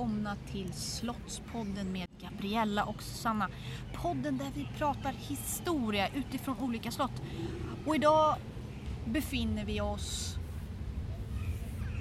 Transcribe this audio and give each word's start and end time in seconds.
välkomna 0.00 0.36
till 0.52 0.72
Slottspodden 0.72 1.92
med 1.92 2.08
Gabriella 2.20 2.84
och 2.84 3.02
Susanna. 3.02 3.48
Podden 3.94 4.38
där 4.38 4.50
vi 4.54 4.68
pratar 4.78 5.12
historia 5.12 6.08
utifrån 6.14 6.58
olika 6.58 6.90
slott. 6.90 7.22
Och 7.86 7.94
idag 7.96 8.36
befinner 9.06 9.64
vi 9.64 9.80
oss 9.80 10.36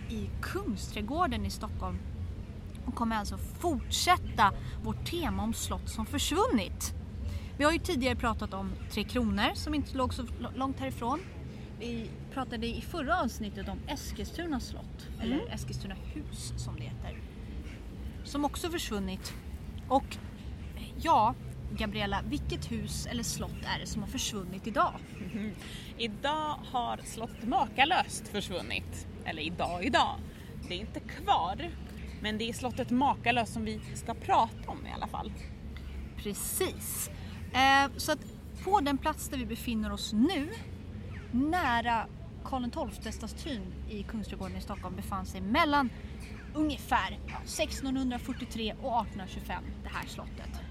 i 0.10 0.30
Kungsträdgården 0.42 1.46
i 1.46 1.50
Stockholm 1.50 1.98
och 2.86 2.96
kommer 2.96 3.16
alltså 3.16 3.38
fortsätta 3.38 4.54
vårt 4.84 5.06
tema 5.06 5.44
om 5.44 5.54
slott 5.54 5.90
som 5.90 6.06
försvunnit. 6.06 6.94
Vi 7.58 7.64
har 7.64 7.72
ju 7.72 7.80
tidigare 7.80 8.16
pratat 8.16 8.54
om 8.54 8.72
Tre 8.92 9.04
Kronor 9.04 9.54
som 9.56 9.74
inte 9.74 9.98
låg 9.98 10.14
så 10.14 10.26
långt 10.56 10.80
härifrån. 10.80 11.20
Vi 11.80 12.10
pratade 12.34 12.68
i 12.68 12.82
förra 12.82 13.22
avsnittet 13.22 13.70
om 13.70 13.80
Eskilstuna 13.88 14.60
slott, 14.60 15.08
Mm. 15.16 15.22
eller 15.22 15.54
Eskilstuna 15.54 15.96
hus 16.14 16.54
som 16.58 16.76
det 16.76 16.84
heter. 16.84 17.22
Som 18.30 18.46
också 18.46 18.70
försvunnit. 18.70 19.34
Och 19.88 20.18
ja, 21.02 21.36
Gabriella, 21.72 22.22
vilket 22.30 22.72
hus 22.72 23.06
eller 23.06 23.24
slott 23.24 23.66
är 23.76 23.80
det 23.80 23.88
som 23.88 24.02
har 24.02 24.10
försvunnit 24.10 24.68
idag? 24.68 24.94
Idag 25.98 26.56
har 26.72 27.00
slott 27.04 27.44
Makalöst 27.44 28.28
försvunnit. 28.28 29.08
Eller 29.26 29.42
idag, 29.42 29.84
idag. 29.84 30.16
Det 30.68 30.74
är 30.74 30.80
inte 30.80 31.00
kvar. 31.00 31.72
Men 32.22 32.38
det 32.38 32.50
är 32.50 32.54
slottet 32.54 32.92
Makalöst 32.92 33.54
som 33.54 33.66
vi 33.66 33.80
ska 33.96 34.14
prata 34.14 34.72
om 34.72 34.86
i 34.86 34.92
alla 34.96 35.08
fall. 35.08 35.34
Precis. 36.18 37.10
Eh, 37.54 37.92
så 37.98 38.12
att 38.12 38.20
på 38.64 38.80
den 38.80 38.98
plats 38.98 39.30
där 39.30 39.38
vi 39.38 39.46
befinner 39.46 39.92
oss 39.92 40.14
nu, 40.14 40.50
nära 41.32 42.06
Karl 42.44 42.92
XII-statyn 42.92 43.62
i 43.90 44.04
Kungsträdgården 44.04 44.58
i 44.58 44.62
Stockholm 44.62 44.96
befann 44.96 45.26
sig 45.26 45.42
mellan 45.42 45.90
ungefär 46.54 47.20
ja, 47.28 47.38
1643 47.44 48.74
och 48.82 49.02
1825, 49.02 49.64
det 49.84 49.90
här 49.90 50.08
slottet. 50.08 50.62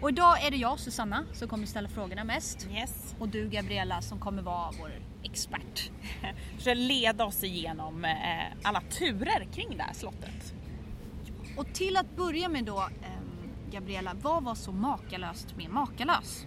Och 0.00 0.10
idag 0.10 0.46
är 0.46 0.50
det 0.50 0.56
jag, 0.56 0.78
Susanna, 0.78 1.24
som 1.32 1.48
kommer 1.48 1.66
ställa 1.66 1.88
frågorna 1.88 2.24
mest. 2.24 2.68
Yes. 2.70 3.14
Och 3.18 3.28
du, 3.28 3.48
Gabriella, 3.48 4.02
som 4.02 4.20
kommer 4.20 4.42
vara 4.42 4.70
vår 4.80 4.92
expert. 5.22 5.90
För 6.58 6.70
att 6.70 6.76
leda 6.76 7.24
oss 7.24 7.44
igenom 7.44 8.04
eh, 8.04 8.56
alla 8.62 8.80
turer 8.80 9.46
kring 9.52 9.76
det 9.76 9.82
här 9.82 9.94
slottet. 9.94 10.54
Och 11.56 11.74
till 11.74 11.96
att 11.96 12.16
börja 12.16 12.48
med 12.48 12.64
då, 12.64 12.80
ehm, 12.80 13.50
Gabriella, 13.70 14.14
vad 14.22 14.44
var 14.44 14.54
så 14.54 14.72
makalöst 14.72 15.56
med 15.56 15.70
Makalös? 15.70 16.46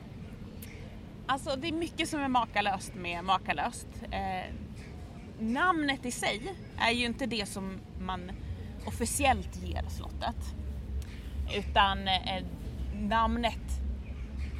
Alltså 1.25 1.55
det 1.55 1.67
är 1.67 1.73
mycket 1.73 2.09
som 2.09 2.19
är 2.19 2.27
makalöst 2.27 2.95
med 2.95 3.23
Makalöst. 3.23 3.87
Eh, 4.11 4.53
namnet 5.39 6.05
i 6.05 6.11
sig 6.11 6.55
är 6.77 6.91
ju 6.91 7.05
inte 7.05 7.25
det 7.25 7.45
som 7.45 7.77
man 7.99 8.31
officiellt 8.85 9.63
ger 9.63 9.83
slottet. 9.89 10.55
Utan 11.55 12.07
eh, 12.07 12.43
namnet 12.93 13.81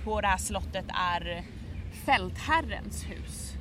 på 0.03 0.21
det 0.21 0.27
här 0.27 0.37
slottet 0.37 0.85
är 0.87 1.43
Fältherrens 2.05 3.03
hus. 3.03 3.53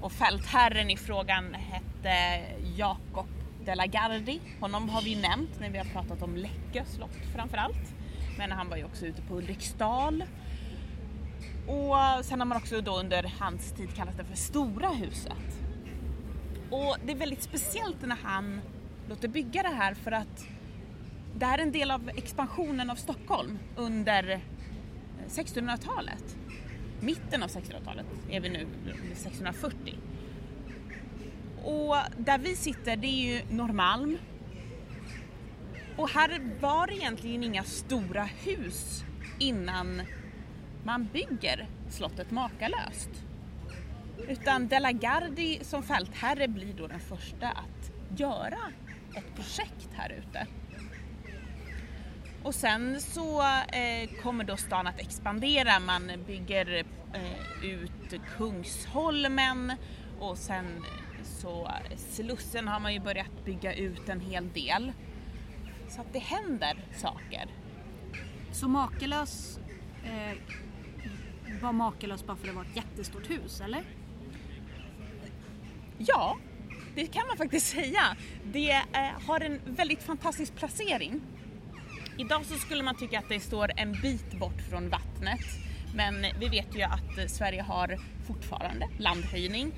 Och 0.00 0.12
fältherren 0.12 0.90
i 0.90 0.96
frågan 0.96 1.54
hette 1.54 2.42
Jakob 2.76 3.26
de 3.64 3.74
la 3.74 3.86
Gardie. 3.86 4.40
Honom 4.60 4.88
har 4.88 5.02
vi 5.02 5.10
ju 5.14 5.20
nämnt 5.20 5.60
när 5.60 5.70
vi 5.70 5.78
har 5.78 5.84
pratat 5.84 6.22
om 6.22 6.36
Läckö 6.36 6.84
slott 6.84 7.16
framförallt. 7.34 7.94
Men 8.38 8.52
han 8.52 8.68
var 8.68 8.76
ju 8.76 8.84
också 8.84 9.06
ute 9.06 9.22
på 9.22 9.34
Ulriksdal 9.34 10.24
och 11.66 12.24
sen 12.24 12.40
har 12.40 12.46
man 12.46 12.56
också 12.56 12.80
då 12.80 12.98
under 12.98 13.32
hans 13.38 13.72
tid 13.72 13.94
kallat 13.94 14.16
det 14.16 14.24
för 14.24 14.36
Stora 14.36 14.88
huset. 14.88 15.62
Och 16.70 16.96
det 17.04 17.12
är 17.12 17.16
väldigt 17.16 17.42
speciellt 17.42 18.02
när 18.02 18.16
han 18.22 18.60
låter 19.08 19.28
bygga 19.28 19.62
det 19.62 19.68
här 19.68 19.94
för 19.94 20.12
att 20.12 20.46
det 21.34 21.46
här 21.46 21.58
är 21.58 21.62
en 21.62 21.72
del 21.72 21.90
av 21.90 22.08
expansionen 22.08 22.90
av 22.90 22.94
Stockholm 22.94 23.58
under 23.76 24.40
1600-talet. 25.28 26.36
Mitten 27.00 27.42
av 27.42 27.48
1600-talet 27.48 28.06
är 28.30 28.40
vi 28.40 28.48
nu, 28.48 28.66
1640. 29.12 29.94
Och 31.64 31.96
där 32.18 32.38
vi 32.38 32.56
sitter 32.56 32.96
det 32.96 33.06
är 33.06 33.34
ju 33.34 33.42
Norrmalm. 33.50 34.18
Och 35.96 36.10
här 36.10 36.40
var 36.60 36.86
det 36.86 36.94
egentligen 36.94 37.44
inga 37.44 37.64
stora 37.64 38.24
hus 38.24 39.04
innan 39.38 40.02
man 40.84 41.08
bygger 41.12 41.68
slottet 41.90 42.30
Makalöst. 42.30 43.10
Utan 44.28 44.68
De 44.68 44.78
la 44.78 44.92
Gardie 44.92 45.64
som 45.64 45.82
fältherre 45.82 46.48
blir 46.48 46.74
då 46.74 46.86
den 46.86 47.00
första 47.00 47.48
att 47.48 47.92
göra 48.18 48.58
ett 49.16 49.34
projekt 49.34 49.88
här 49.92 50.12
ute. 50.12 50.46
Och 52.42 52.54
sen 52.54 53.00
så 53.00 53.42
eh, 53.72 54.22
kommer 54.22 54.44
då 54.44 54.56
stan 54.56 54.86
att 54.86 55.00
expandera. 55.00 55.80
Man 55.80 56.12
bygger 56.26 56.84
eh, 57.14 57.64
ut 57.64 58.22
Kungsholmen 58.36 59.72
och 60.20 60.38
sen 60.38 60.84
så 61.24 61.70
Slussen 61.96 62.68
har 62.68 62.80
man 62.80 62.94
ju 62.94 63.00
börjat 63.00 63.44
bygga 63.44 63.74
ut 63.74 64.08
en 64.08 64.20
hel 64.20 64.52
del. 64.52 64.92
Så 65.88 66.00
att 66.00 66.12
det 66.12 66.18
händer 66.18 66.76
saker. 66.96 67.46
Så 68.52 68.68
Makalös 68.68 69.58
eh, 70.04 70.38
var 71.62 71.72
makalös 71.72 72.26
bara 72.26 72.36
för 72.36 72.44
att 72.44 72.50
det 72.50 72.56
var 72.56 72.64
ett 72.64 72.76
jättestort 72.76 73.30
hus, 73.30 73.60
eller? 73.60 73.84
Ja, 75.98 76.38
det 76.96 77.06
kan 77.06 77.26
man 77.26 77.36
faktiskt 77.36 77.66
säga. 77.66 78.16
Det 78.52 78.70
eh, 78.70 79.26
har 79.26 79.40
en 79.40 79.60
väldigt 79.66 80.02
fantastisk 80.02 80.56
placering. 80.56 81.20
Idag 82.18 82.46
så 82.46 82.54
skulle 82.54 82.82
man 82.82 82.96
tycka 82.96 83.18
att 83.18 83.28
det 83.28 83.40
står 83.40 83.70
en 83.76 83.92
bit 83.92 84.38
bort 84.38 84.60
från 84.70 84.88
vattnet. 84.88 85.40
Men 85.94 86.26
vi 86.40 86.48
vet 86.48 86.76
ju 86.76 86.82
att 86.82 87.18
eh, 87.18 87.26
Sverige 87.26 87.62
har 87.62 87.98
fortfarande 88.26 88.88
landhöjning. 88.98 89.72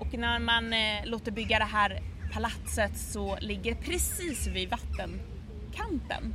Och 0.00 0.14
när 0.14 0.38
man 0.38 0.72
eh, 0.72 1.06
låter 1.06 1.32
bygga 1.32 1.58
det 1.58 1.64
här 1.64 2.02
palatset 2.32 2.98
så 2.98 3.38
ligger 3.40 3.74
precis 3.74 4.46
vid 4.46 4.70
vattenkanten. 4.70 6.34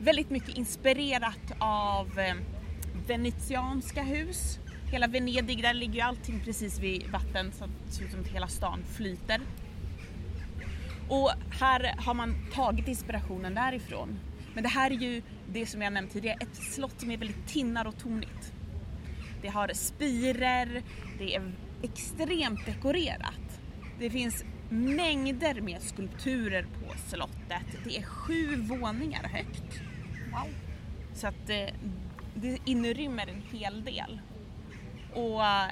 Väldigt 0.00 0.30
mycket 0.30 0.56
inspirerat 0.56 1.52
av 1.58 2.20
venetianska 3.06 4.02
hus. 4.02 4.58
Hela 4.90 5.06
Venedig, 5.06 5.62
där 5.62 5.74
ligger 5.74 5.94
ju 5.94 6.00
allting 6.00 6.40
precis 6.44 6.78
vid 6.78 7.10
vatten 7.10 7.52
så 7.52 7.64
att 7.64 7.70
det 7.86 7.92
ser 7.92 8.04
ut 8.04 8.10
som 8.10 8.20
att 8.20 8.28
hela 8.28 8.48
stan 8.48 8.84
flyter. 8.96 9.40
Och 11.08 11.30
här 11.50 11.94
har 11.98 12.14
man 12.14 12.34
tagit 12.52 12.88
inspirationen 12.88 13.54
därifrån. 13.54 14.18
Men 14.54 14.62
det 14.62 14.68
här 14.68 14.90
är 14.90 14.94
ju 14.94 15.22
det 15.52 15.66
som 15.66 15.82
jag 15.82 15.92
nämnt 15.92 16.12
tidigare, 16.12 16.38
ett 16.40 16.56
slott 16.56 17.00
som 17.00 17.10
är 17.10 17.16
väldigt 17.16 17.46
tinnar 17.46 17.84
och 17.86 17.98
tornigt. 17.98 18.52
Det 19.42 19.48
har 19.48 19.70
spirer, 19.74 20.82
det 21.18 21.34
är 21.34 21.52
extremt 21.82 22.66
dekorerat. 22.66 23.60
Det 23.98 24.10
finns 24.10 24.44
mängder 24.70 25.60
med 25.60 25.82
skulpturer 25.82 26.62
på 26.62 26.98
slottet. 27.08 27.84
Det 27.84 27.96
är 27.96 28.02
sju 28.02 28.56
våningar 28.56 29.22
högt. 29.22 29.80
Wow. 30.30 30.54
Så 31.14 31.26
att 31.26 31.46
det, 31.46 31.70
det 32.34 32.58
inrymmer 32.64 33.26
en 33.26 33.58
hel 33.58 33.84
del. 33.84 34.20
Och 35.14 35.44
eh, 35.44 35.70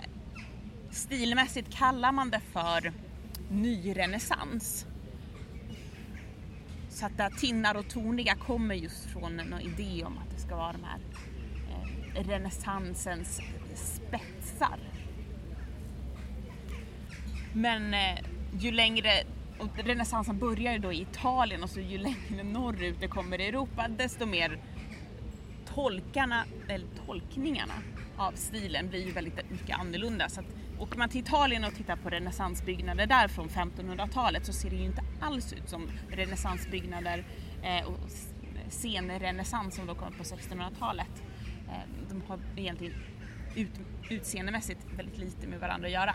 stilmässigt 0.91 1.75
kallar 1.75 2.13
man 2.13 2.31
det 2.31 2.41
för 2.53 2.93
nyrenässans. 3.51 4.87
Så 6.89 7.07
att 7.07 7.17
det 7.17 7.23
här 7.23 7.31
tinnar 7.31 7.75
och 7.75 7.89
toniga 7.89 8.35
kommer 8.35 8.75
just 8.75 9.05
från 9.05 9.37
någon 9.37 9.61
idé 9.61 10.05
om 10.05 10.19
att 10.19 10.31
det 10.35 10.41
ska 10.41 10.57
vara 10.57 10.73
de 10.73 10.85
här 10.85 11.01
eh, 12.15 12.29
renässansens 12.29 13.41
spetsar. 13.75 14.79
Men 17.53 17.95
eh, 17.95 18.19
ju 18.59 18.71
längre, 18.71 19.11
och 19.59 19.79
renässansen 19.85 20.39
börjar 20.39 20.73
ju 20.73 20.79
då 20.79 20.93
i 20.93 21.01
Italien 21.01 21.63
och 21.63 21.71
så 21.71 21.81
ju 21.81 21.99
längre 21.99 22.43
norrut 22.43 23.01
det 23.01 23.09
kommer 23.09 23.41
i 23.41 23.47
Europa 23.47 23.89
desto 23.89 24.27
mer 24.27 24.59
tolkarna, 25.75 26.45
eller 26.69 26.87
tolkningarna 27.07 27.75
av 28.19 28.33
stilen 28.33 28.89
blir 28.89 29.07
ju 29.07 29.13
väldigt 29.13 29.51
mycket 29.51 29.79
annorlunda. 29.79 30.29
Så 30.29 30.41
att 30.41 30.47
åker 30.79 30.99
man 30.99 31.09
till 31.09 31.21
Italien 31.21 31.65
och 31.65 31.75
tittar 31.75 31.97
på 31.97 32.11
renässansbyggnader 32.11 33.07
där 33.07 33.29
från 33.29 33.49
1500-talet 33.49 34.47
så 34.47 34.53
ser 34.53 34.71
det 34.71 34.77
ju 34.77 34.85
inte 34.85 35.03
alls 35.21 35.53
ut 35.53 35.69
som 35.69 35.91
renässansbyggnader 36.11 37.25
eh, 37.63 37.87
och 37.87 37.99
senrenässans 38.69 39.75
som 39.75 39.87
då 39.87 39.95
kom 39.95 40.13
på 40.13 40.23
1600-talet. 40.23 41.23
Eh, 41.69 42.09
de 42.09 42.23
har 42.29 42.39
egentligen 42.57 42.95
ut, 43.57 43.71
utseendemässigt 44.11 44.81
väldigt 44.97 45.19
lite 45.19 45.47
med 45.47 45.61
varandra 45.61 45.87
att 45.87 45.93
göra. 45.93 46.15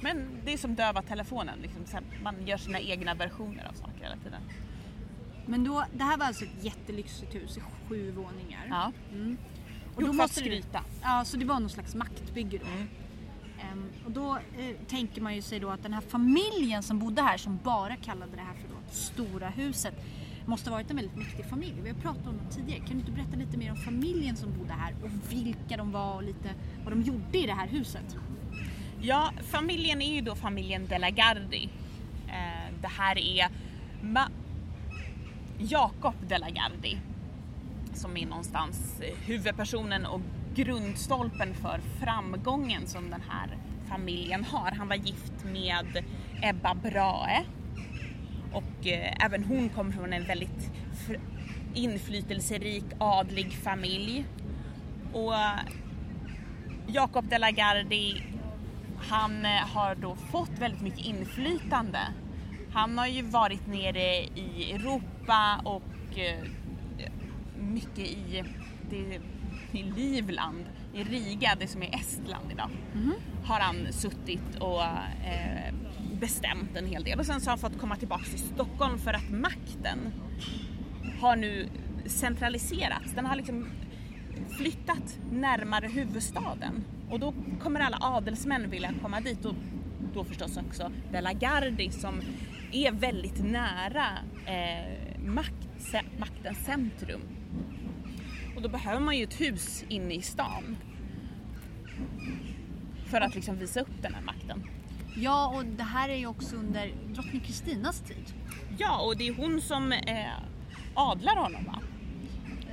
Men 0.00 0.40
det 0.44 0.52
är 0.52 0.58
som 0.58 0.74
döva 0.74 1.02
telefonen, 1.02 1.58
liksom, 1.62 2.00
man 2.22 2.46
gör 2.46 2.56
sina 2.56 2.80
egna 2.80 3.14
versioner 3.14 3.68
av 3.68 3.72
saker 3.72 4.00
hela 4.00 4.16
tiden. 4.16 4.40
Men 5.46 5.64
då, 5.64 5.84
det 5.92 6.04
här 6.04 6.18
var 6.18 6.26
alltså 6.26 6.44
ett 6.44 6.64
jättelyxigt 6.64 7.34
hus 7.34 7.56
i 7.56 7.60
sju 7.60 8.10
våningar. 8.10 8.66
Ja. 8.70 8.92
Mm. 9.12 9.36
Och 9.96 10.02
då 10.02 10.12
måste 10.12 10.40
skryta. 10.40 10.80
Ja, 11.02 11.22
så 11.24 11.36
det 11.36 11.44
var 11.44 11.60
någon 11.60 11.70
slags 11.70 11.94
maktbygge 11.94 12.58
då. 12.58 12.66
Mm. 12.66 12.88
Ehm, 13.60 13.84
och 14.04 14.10
då 14.10 14.36
eh, 14.36 14.76
tänker 14.88 15.20
man 15.22 15.34
ju 15.34 15.42
sig 15.42 15.60
då 15.60 15.70
att 15.70 15.82
den 15.82 15.92
här 15.92 16.00
familjen 16.00 16.82
som 16.82 16.98
bodde 16.98 17.22
här 17.22 17.36
som 17.36 17.58
bara 17.64 17.96
kallade 17.96 18.32
det 18.36 18.42
här 18.42 18.54
för 18.54 18.68
då 18.68 18.74
Stora 18.90 19.48
huset 19.48 19.94
måste 20.46 20.70
ha 20.70 20.76
varit 20.76 20.90
en 20.90 20.96
väldigt 20.96 21.16
mäktig 21.16 21.44
familj. 21.46 21.74
Vi 21.82 21.88
har 21.90 21.96
pratat 21.96 22.26
om 22.26 22.36
dem 22.36 22.46
tidigare. 22.50 22.78
Kan 22.80 22.88
du 22.88 22.98
inte 22.98 23.10
berätta 23.12 23.36
lite 23.36 23.56
mer 23.56 23.70
om 23.70 23.76
familjen 23.76 24.36
som 24.36 24.58
bodde 24.58 24.72
här 24.72 24.94
och 25.04 25.10
vilka 25.32 25.76
de 25.76 25.92
var 25.92 26.14
och 26.14 26.22
lite 26.22 26.54
vad 26.84 26.92
de 26.92 27.02
gjorde 27.02 27.38
i 27.38 27.46
det 27.46 27.52
här 27.52 27.68
huset? 27.68 28.16
Ja, 29.00 29.30
familjen 29.42 30.02
är 30.02 30.14
ju 30.14 30.20
då 30.20 30.34
familjen 30.34 30.86
De 30.86 30.98
la 30.98 31.10
Gardie. 31.10 31.68
Eh, 32.28 32.72
det 32.82 32.88
här 32.88 33.18
är 33.18 33.48
Ma- 34.02 34.30
Jacob 35.58 36.14
De 36.28 36.38
la 36.38 36.48
Gardie 36.50 36.98
som 37.96 38.16
är 38.16 38.26
någonstans 38.26 39.00
eh, 39.00 39.14
huvudpersonen 39.26 40.06
och 40.06 40.20
grundstolpen 40.54 41.54
för 41.54 41.80
framgången 42.00 42.86
som 42.86 43.10
den 43.10 43.22
här 43.28 43.58
familjen 43.88 44.44
har. 44.44 44.70
Han 44.70 44.88
var 44.88 44.96
gift 44.96 45.44
med 45.44 46.04
Ebba 46.42 46.74
Brahe 46.74 47.44
och 48.52 48.86
eh, 48.86 49.24
även 49.24 49.44
hon 49.44 49.68
kommer 49.68 49.92
från 49.92 50.12
en 50.12 50.24
väldigt 50.24 50.70
inflytelserik 51.74 52.84
adlig 52.98 53.52
familj. 53.52 54.26
Och 55.12 55.34
eh, 55.34 55.58
Jacob 56.86 57.28
de 57.28 57.38
la 57.38 57.50
Gardie, 57.50 58.22
han 58.98 59.44
har 59.44 59.94
då 59.94 60.16
fått 60.16 60.58
väldigt 60.58 60.80
mycket 60.80 61.06
inflytande. 61.06 62.00
Han 62.72 62.98
har 62.98 63.06
ju 63.06 63.22
varit 63.22 63.66
nere 63.66 64.16
i 64.34 64.72
Europa 64.72 65.60
och 65.64 65.82
mycket 67.66 67.98
i, 67.98 68.44
det, 68.90 69.20
i 69.72 69.82
Livland, 69.82 70.64
i 70.94 71.04
Riga, 71.04 71.56
det 71.60 71.66
som 71.66 71.82
är 71.82 71.94
Estland 71.94 72.52
idag, 72.52 72.70
har 73.44 73.60
han 73.60 73.92
suttit 73.92 74.56
och 74.60 74.82
eh, 74.82 75.74
bestämt 76.20 76.76
en 76.76 76.86
hel 76.86 77.04
del. 77.04 77.18
Och 77.18 77.26
sen 77.26 77.40
så 77.40 77.46
har 77.46 77.50
han 77.50 77.70
fått 77.70 77.80
komma 77.80 77.96
tillbaka 77.96 78.24
till 78.24 78.38
Stockholm 78.38 78.98
för 78.98 79.12
att 79.12 79.30
makten 79.30 79.98
har 81.20 81.36
nu 81.36 81.68
centraliserats. 82.06 83.12
Den 83.14 83.26
har 83.26 83.36
liksom 83.36 83.68
flyttat 84.58 85.18
närmare 85.32 85.88
huvudstaden 85.88 86.84
och 87.10 87.20
då 87.20 87.34
kommer 87.62 87.80
alla 87.80 87.98
adelsmän 88.00 88.70
vilja 88.70 88.92
komma 89.02 89.20
dit 89.20 89.44
och 89.44 89.54
då 90.14 90.24
förstås 90.24 90.56
också 90.56 90.90
De 91.12 91.20
la 91.20 91.32
Gardie 91.32 91.90
som 91.90 92.20
är 92.72 92.92
väldigt 92.92 93.44
nära 93.44 94.06
eh, 94.46 95.20
makt, 95.20 95.94
maktens 96.18 96.58
centrum. 96.64 97.20
Och 98.56 98.62
då 98.62 98.68
behöver 98.68 99.00
man 99.00 99.16
ju 99.16 99.24
ett 99.24 99.40
hus 99.40 99.84
inne 99.88 100.14
i 100.14 100.22
stan 100.22 100.76
för 103.06 103.20
att 103.20 103.34
liksom 103.34 103.58
visa 103.58 103.80
upp 103.80 104.02
den 104.02 104.14
här 104.14 104.22
makten. 104.22 104.62
Ja, 105.16 105.54
och 105.56 105.64
det 105.64 105.82
här 105.82 106.08
är 106.08 106.16
ju 106.16 106.26
också 106.26 106.56
under 106.56 106.92
drottning 107.14 107.40
Kristinas 107.40 108.00
tid. 108.00 108.34
Ja, 108.78 109.00
och 109.00 109.16
det 109.16 109.28
är 109.28 109.34
hon 109.34 109.60
som 109.60 109.92
eh, 109.92 110.26
adlar 110.94 111.36
honom 111.36 111.64
va? 111.64 111.80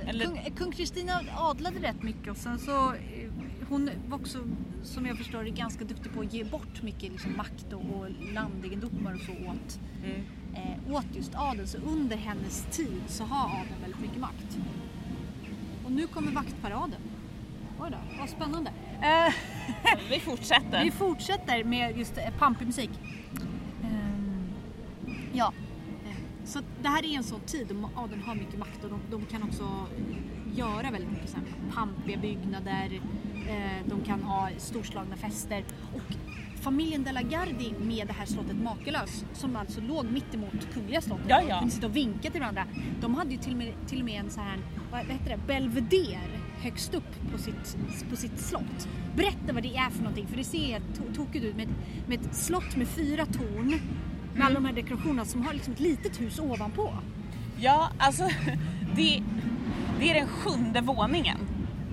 Eller- 0.06 0.26
Kung- 0.56 0.72
Kristina 0.72 1.20
adlade 1.36 1.78
rätt 1.78 2.02
mycket 2.02 2.30
och 2.30 2.36
sen 2.36 2.58
så 2.58 2.92
eh, 2.92 3.30
hon 3.68 3.90
var 4.08 4.18
också, 4.18 4.38
som 4.82 5.06
jag 5.06 5.18
förstår 5.18 5.44
det, 5.44 5.50
ganska 5.50 5.84
duktig 5.84 6.12
på 6.12 6.20
att 6.20 6.32
ge 6.34 6.44
bort 6.44 6.82
mycket 6.82 7.12
liksom, 7.12 7.36
makt 7.36 7.72
och, 7.72 7.80
och 7.98 8.06
landegendomar 8.34 9.14
och 9.14 9.20
så 9.20 9.32
åt, 9.32 9.78
Mm. 10.04 10.20
eh, 10.54 10.94
åt 10.94 11.06
just 11.16 11.34
adeln. 11.34 11.66
Så 11.68 11.78
under 11.78 12.16
hennes 12.16 12.66
tid 12.70 13.02
så 13.06 13.24
har 13.24 13.48
adeln 13.60 13.80
väldigt 13.82 14.00
mycket 14.00 14.18
makt. 14.20 14.58
Nu 15.94 16.06
kommer 16.06 16.32
vaktparaden. 16.32 17.00
Oj 17.80 17.90
då, 17.90 17.96
vad 18.18 18.28
spännande. 18.28 18.70
Eh, 19.02 19.34
Vi 20.10 20.20
fortsätter. 20.20 20.84
vi 20.84 20.90
fortsätter 20.90 21.64
med 21.64 21.98
just 21.98 22.18
eh, 22.18 22.24
pampig 22.38 22.66
musik. 22.66 22.90
Ehm, 23.82 24.48
ja, 25.32 25.52
eh, 26.04 26.16
så 26.44 26.60
det 26.82 26.88
här 26.88 27.04
är 27.04 27.16
en 27.16 27.24
sån 27.24 27.40
tid 27.40 27.66
då 27.68 27.90
adeln 28.02 28.22
har 28.22 28.34
mycket 28.34 28.58
makt 28.58 28.84
och 28.84 28.90
de, 28.90 29.00
de 29.10 29.26
kan 29.26 29.42
också 29.42 29.86
göra 30.56 30.90
väldigt 30.90 31.10
mycket 31.10 31.30
så 31.30 31.36
här 31.36 31.44
pampiga 31.74 32.18
byggnader. 32.18 33.00
De 33.84 34.00
kan 34.04 34.22
ha 34.22 34.48
storslagna 34.58 35.16
fester. 35.16 35.64
Och 35.94 36.14
familjen 36.64 37.04
De 37.04 37.12
la 37.12 37.22
Gardie 37.22 37.74
med 37.80 38.06
det 38.06 38.12
här 38.12 38.26
slottet 38.26 38.56
Makalös 38.56 39.24
som 39.32 39.56
alltså 39.56 39.80
låg 39.80 40.04
mitt 40.10 40.34
emot 40.34 40.68
Kungliga 40.74 41.00
slottet 41.00 41.26
Ja, 41.28 41.42
och 41.42 41.48
ja. 41.50 41.58
kunde 41.58 41.74
sitta 41.74 41.86
och 41.86 41.96
vinka 41.96 42.30
till 42.30 42.40
varandra. 42.40 42.64
De 43.00 43.14
hade 43.14 43.30
ju 43.30 43.36
till 43.38 43.52
och 43.52 43.58
med, 43.58 43.72
till 43.86 43.98
och 43.98 44.04
med 44.04 44.20
en 44.20 44.30
så 44.30 44.40
här, 44.40 44.58
vad 44.92 45.00
heter 45.00 45.30
det, 45.30 45.38
belvedere 45.46 46.18
högst 46.60 46.94
upp 46.94 47.32
på 47.32 47.38
sitt, 47.38 47.76
på 48.10 48.16
sitt 48.16 48.38
slott. 48.40 48.88
Berätta 49.16 49.52
vad 49.52 49.62
det 49.62 49.76
är 49.76 49.90
för 49.90 49.98
någonting 49.98 50.26
för 50.26 50.36
det 50.36 50.44
ser 50.44 50.58
helt 50.66 50.84
to- 50.84 51.14
tokigt 51.16 51.44
ut 51.44 51.56
med 51.56 51.68
med 52.06 52.20
ett 52.20 52.34
slott 52.34 52.76
med 52.76 52.88
fyra 52.88 53.26
torn 53.26 53.80
med 54.34 54.46
alla 54.46 54.54
de 54.54 54.64
här 54.64 54.72
dekorationerna 54.72 55.24
som 55.24 55.42
har 55.46 55.52
liksom 55.54 55.72
ett 55.72 55.80
litet 55.80 56.20
hus 56.20 56.38
ovanpå. 56.38 56.94
Ja, 57.60 57.88
alltså 57.98 58.22
det, 58.96 59.22
det 59.98 60.10
är 60.10 60.14
den 60.14 60.28
sjunde 60.28 60.80
våningen 60.80 61.38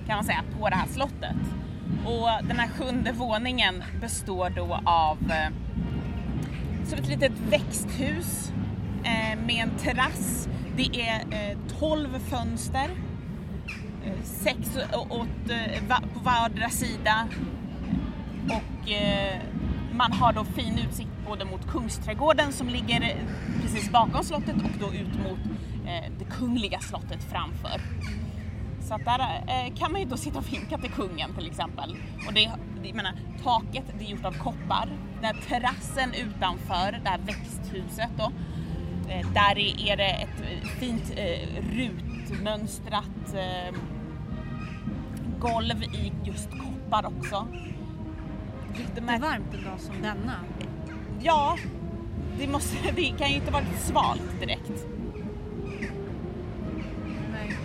kan 0.06 0.16
man 0.16 0.24
säga 0.24 0.44
på 0.58 0.68
det 0.68 0.74
här 0.76 0.86
slottet. 0.88 1.36
Och 2.04 2.46
den 2.48 2.58
här 2.58 2.68
sjunde 2.68 3.12
våningen 3.12 3.84
består 4.00 4.50
då 4.50 4.80
av 4.84 5.18
eh, 5.30 5.52
som 6.84 6.98
ett 6.98 7.08
litet 7.08 7.32
växthus 7.50 8.52
eh, 9.04 9.38
med 9.46 9.62
en 9.62 9.70
terrass. 9.78 10.48
Det 10.76 11.00
är 11.00 11.20
eh, 11.30 11.58
12 11.78 12.18
fönster, 12.18 12.90
eh, 14.04 14.22
sex 14.24 14.58
åt, 15.10 15.50
eh, 15.50 15.82
va, 15.88 16.02
på 16.14 16.20
vardera 16.20 16.70
sida 16.70 17.28
och 18.46 18.90
eh, 18.90 19.40
man 19.92 20.12
har 20.12 20.32
då 20.32 20.44
fin 20.44 20.78
utsikt 20.88 21.10
både 21.26 21.44
mot 21.44 21.68
Kungsträdgården 21.68 22.52
som 22.52 22.68
ligger 22.68 23.02
eh, 23.02 23.16
precis 23.62 23.90
bakom 23.90 24.24
slottet 24.24 24.56
och 24.56 24.78
då 24.80 24.94
ut 24.94 25.14
mot 25.14 25.38
eh, 25.86 26.12
det 26.18 26.24
kungliga 26.24 26.80
slottet 26.80 27.24
framför. 27.30 27.80
Så 28.92 28.96
att 28.96 29.04
där 29.04 29.44
eh, 29.46 29.74
kan 29.74 29.92
man 29.92 30.00
ju 30.00 30.06
då 30.06 30.16
sitta 30.16 30.38
och 30.38 30.52
vinka 30.52 30.78
till 30.78 30.90
kungen 30.90 31.34
till 31.34 31.46
exempel. 31.46 31.96
Och 32.26 32.32
det, 32.32 32.50
jag 32.82 32.94
menar, 32.94 33.12
taket 33.42 33.84
det 33.98 34.04
är 34.04 34.08
gjort 34.08 34.24
av 34.24 34.32
koppar. 34.32 34.88
Den 35.20 35.24
här 35.24 35.36
terrassen 35.48 36.14
utanför, 36.14 37.00
det 37.04 37.08
här 37.08 37.18
växthuset 37.18 38.10
då, 38.18 38.32
eh, 39.08 39.32
där 39.32 39.58
är 39.88 39.96
det 39.96 40.10
ett 40.10 40.68
fint 40.78 41.12
eh, 41.16 41.64
rutmönstrat 41.72 43.34
golv 45.38 45.82
i 45.82 46.12
just 46.24 46.50
koppar 46.50 47.06
också. 47.06 47.46
Det 48.94 49.00
är 49.00 49.18
varmt 49.18 49.54
en 49.54 49.64
dag 49.64 49.80
som 49.80 49.94
denna. 50.02 50.34
Ja, 51.22 51.56
det, 52.38 52.48
måste, 52.48 52.92
det 52.96 53.14
kan 53.18 53.30
ju 53.30 53.36
inte 53.36 53.52
vara 53.52 53.64
svalt 53.78 54.40
direkt. 54.40 54.86
Nej. 57.32 57.56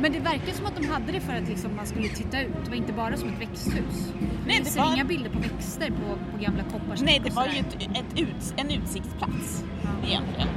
Men 0.00 0.12
det 0.12 0.18
verkar 0.18 0.52
som 0.52 0.66
att 0.66 0.76
de 0.76 0.86
hade 0.88 1.12
det 1.12 1.20
för 1.20 1.32
att 1.32 1.48
liksom 1.48 1.76
man 1.76 1.86
skulle 1.86 2.08
titta 2.08 2.40
ut. 2.40 2.52
Det 2.64 2.70
var 2.70 2.76
inte 2.76 2.92
bara 2.92 3.16
som 3.16 3.28
ett 3.28 3.40
växthus. 3.40 4.12
Nej, 4.46 4.60
det 4.64 4.76
var- 4.76 4.94
inga 4.94 5.04
bilder 5.04 5.30
på 5.30 5.38
växter 5.38 5.90
på, 5.90 6.16
på 6.32 6.42
gamla 6.44 6.62
kopparsnitt 6.62 7.10
Nej, 7.10 7.20
det 7.24 7.30
var 7.30 7.46
ju 7.46 7.58
ett, 7.58 7.74
ett 7.82 8.18
ut, 8.20 8.54
en 8.56 8.70
utsiktsplats 8.70 9.64
Ja. 9.84 10.08
egentligen. 10.08 10.48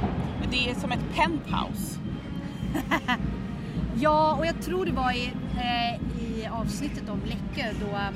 Det 0.50 0.70
är 0.70 0.74
som 0.74 0.92
ett 0.92 1.04
penthouse. 1.16 1.98
Ja, 3.96 4.36
och 4.38 4.46
jag 4.46 4.62
tror 4.62 4.86
det 4.86 4.92
var 4.92 5.12
i, 5.12 5.30
eh, 5.56 6.22
i 6.22 6.46
avsnittet 6.46 7.08
om 7.08 7.20
Läckö 7.24 7.68
då 7.80 7.86
eh, 7.96 8.08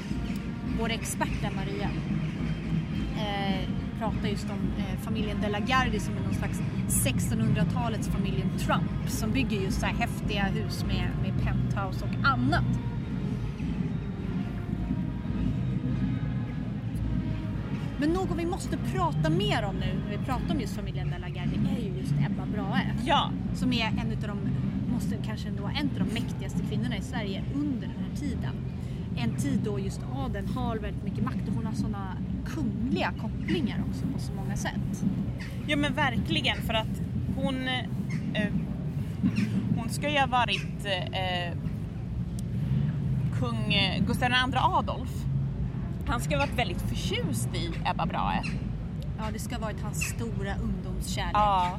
vår 0.81 0.91
expert 0.91 1.43
Maria 1.57 1.89
eh, 3.19 3.69
pratar 3.99 4.29
just 4.29 4.51
om 4.51 4.73
eh, 4.79 4.99
familjen 5.01 5.41
De 5.41 5.49
la 5.49 5.59
Gardie 5.59 6.01
som 6.01 6.17
är 6.17 6.21
någon 6.21 6.35
slags 6.35 6.61
1600-talets 6.89 8.09
familjen 8.09 8.59
Trump 8.59 9.09
som 9.09 9.31
bygger 9.31 9.61
just 9.61 9.81
så 9.81 9.87
här 9.87 9.95
häftiga 9.95 10.45
hus 10.45 10.85
med, 10.85 11.11
med 11.23 11.45
penthouse 11.45 12.05
och 12.05 12.27
annat. 12.27 12.65
Men 17.99 18.11
något 18.11 18.39
vi 18.39 18.47
måste 18.47 18.77
prata 18.77 19.31
mer 19.31 19.65
om 19.65 19.77
nu 19.77 20.01
när 20.05 20.19
vi 20.19 20.25
pratar 20.25 20.55
om 20.55 20.61
just 20.61 20.75
familjen 20.75 21.11
De 21.11 21.19
la 21.19 21.29
Gardie 21.29 21.61
är 21.77 21.83
ju 21.83 22.01
just 22.01 22.13
Ebba 22.13 22.47
Brahe 22.47 22.95
Ja, 23.05 23.31
som 23.55 23.73
är 23.73 23.87
en 23.87 24.13
av 24.13 24.37
de, 24.37 24.39
måste 24.93 25.17
kanske 25.27 25.49
ändå, 25.49 25.71
en 25.75 25.91
av 25.91 26.07
de 26.07 26.15
mäktigaste 26.15 26.59
kvinnorna 26.69 26.97
i 26.97 27.03
Sverige 27.03 27.45
under 27.55 27.87
den 27.87 28.05
här 28.09 28.17
tiden. 28.17 28.55
En 29.19 29.37
tid 29.37 29.61
då 29.65 29.79
just 29.79 30.01
adeln 30.17 30.49
har 30.49 30.77
väldigt 30.77 31.05
mycket 31.05 31.25
makt 31.25 31.49
och 31.49 31.55
hon 31.55 31.67
har 31.67 31.73
sådana 31.73 32.17
kungliga 32.55 33.13
kopplingar 33.21 33.85
också 33.89 34.07
på 34.15 34.19
så 34.19 34.33
många 34.33 34.57
sätt. 34.57 35.05
ja 35.67 35.77
men 35.77 35.95
verkligen 35.95 36.57
för 36.63 36.75
att 36.75 37.03
hon, 37.37 37.69
eh, 37.69 38.53
hon 39.77 39.89
ska 39.89 40.09
ju 40.09 40.19
ha 40.19 40.27
varit 40.27 40.87
eh, 41.13 41.59
kung 43.41 43.75
eh, 43.75 44.05
Gustav 44.07 44.31
II 44.31 44.57
Adolf. 44.57 45.11
Han 46.07 46.21
ska 46.21 46.37
ha 46.37 46.47
varit 46.47 46.59
väldigt 46.59 46.83
förtjust 46.83 47.55
i 47.55 47.71
Ebba 47.85 48.07
Brahe. 48.07 48.43
Ja, 49.19 49.25
det 49.33 49.39
ska 49.39 49.55
ha 49.55 49.63
varit 49.63 49.81
hans 49.83 50.09
stora 50.09 50.55
ungdomskärlek. 50.57 51.35
Ja. 51.35 51.79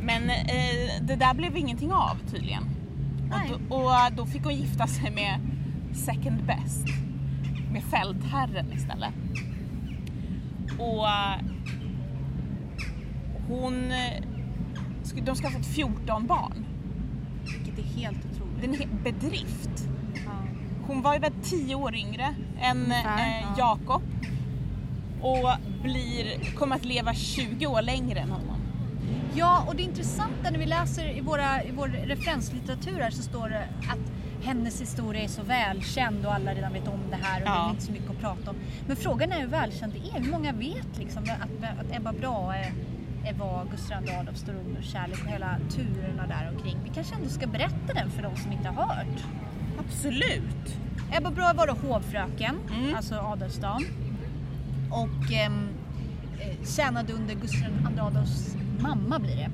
Men 0.00 0.30
eh, 0.30 1.02
det 1.02 1.16
där 1.16 1.34
blev 1.34 1.56
ingenting 1.56 1.92
av 1.92 2.16
tydligen. 2.30 2.62
Nej. 3.30 3.52
Och 3.52 3.60
då, 3.68 3.76
och 3.76 4.12
då 4.16 4.26
fick 4.26 4.44
hon 4.44 4.54
gifta 4.54 4.86
sig 4.86 5.10
med 5.10 5.40
second 5.94 6.44
best. 6.44 6.86
Med 7.72 7.82
fältherren 7.82 8.72
istället. 8.72 9.14
Och 10.78 11.08
eh, 11.08 11.40
hon 13.48 13.92
eh, 13.92 14.22
de 15.24 15.36
ska 15.36 15.46
ha 15.46 15.52
fått 15.52 15.66
14 15.66 16.26
barn. 16.26 16.66
Vilket 17.44 17.78
är 17.78 18.00
helt 18.00 18.18
otroligt. 18.18 18.78
Det 18.78 18.84
är 18.84 18.88
en 18.88 19.02
bedrift. 19.02 19.88
Ja. 20.14 20.30
Hon 20.86 21.02
var 21.02 21.14
ju 21.14 21.20
väl 21.20 21.32
10 21.42 21.74
år 21.74 21.94
yngre 21.94 22.34
än 22.60 22.92
eh, 22.92 22.98
ja. 23.04 23.54
Jakob. 23.58 24.02
Och 25.20 25.50
blir, 25.82 26.54
kommer 26.54 26.76
att 26.76 26.84
leva 26.84 27.14
20 27.14 27.66
år 27.66 27.82
längre 27.82 28.18
än 28.18 28.30
honom. 28.30 28.56
Ja, 29.34 29.64
och 29.68 29.76
det 29.76 29.82
intressanta 29.82 30.50
när 30.50 30.58
vi 30.58 30.66
läser 30.66 31.16
i, 31.16 31.20
våra, 31.20 31.62
i 31.62 31.70
vår 31.70 31.88
referenslitteratur 31.88 33.00
här 33.00 33.10
så 33.10 33.22
står 33.22 33.48
det 33.48 33.68
att 33.88 34.15
hennes 34.46 34.80
historia 34.80 35.22
är 35.22 35.28
så 35.28 35.42
välkänd 35.42 36.26
och 36.26 36.34
alla 36.34 36.54
redan 36.54 36.72
vet 36.72 36.88
om 36.88 37.00
det 37.10 37.16
här 37.22 37.40
och 37.40 37.46
det 37.46 37.52
Ja. 37.54 37.66
är 37.66 37.70
inte 37.70 37.82
så 37.82 37.92
mycket 37.92 38.10
att 38.10 38.20
prata 38.20 38.50
om. 38.50 38.56
Men 38.86 38.96
frågan 38.96 39.32
är 39.32 39.40
hur 39.40 39.46
välkänd 39.46 39.92
det 39.92 40.16
är. 40.18 40.22
Hur 40.22 40.30
många 40.30 40.52
vet 40.52 40.98
liksom 40.98 41.22
att, 41.22 41.80
att 41.80 41.96
Ebba 41.96 42.12
Brahe 42.12 42.72
var 43.38 43.64
Gustav 43.70 44.02
Adolfs 44.20 44.40
stora 44.40 44.56
ungdomskärlek 44.56 45.18
och 45.24 45.30
hela 45.30 45.56
turerna 45.70 46.26
där 46.26 46.52
omkring. 46.56 46.76
Vi 46.84 46.90
kanske 46.94 47.14
ändå 47.14 47.28
ska 47.28 47.46
berätta 47.46 47.94
den 47.94 48.10
för 48.10 48.22
de 48.22 48.36
som 48.36 48.52
inte 48.52 48.68
har 48.68 48.86
hört. 48.86 49.24
Absolut. 49.78 50.76
Ebba 51.12 51.30
Brahe 51.30 51.54
var 51.54 51.66
då 51.66 51.72
hovfröken, 51.72 52.56
Mm. 52.70 52.94
alltså 52.94 53.14
adelsdam. 53.14 53.84
Och 54.90 55.32
ehm, 55.32 55.68
eh, 56.40 56.66
tjänade 56.66 57.12
under 57.12 57.34
Gustav 57.34 57.68
II 57.70 58.00
Adolfs 58.00 58.56
mamma 58.80 59.18
blir 59.18 59.36
det. 59.36 59.50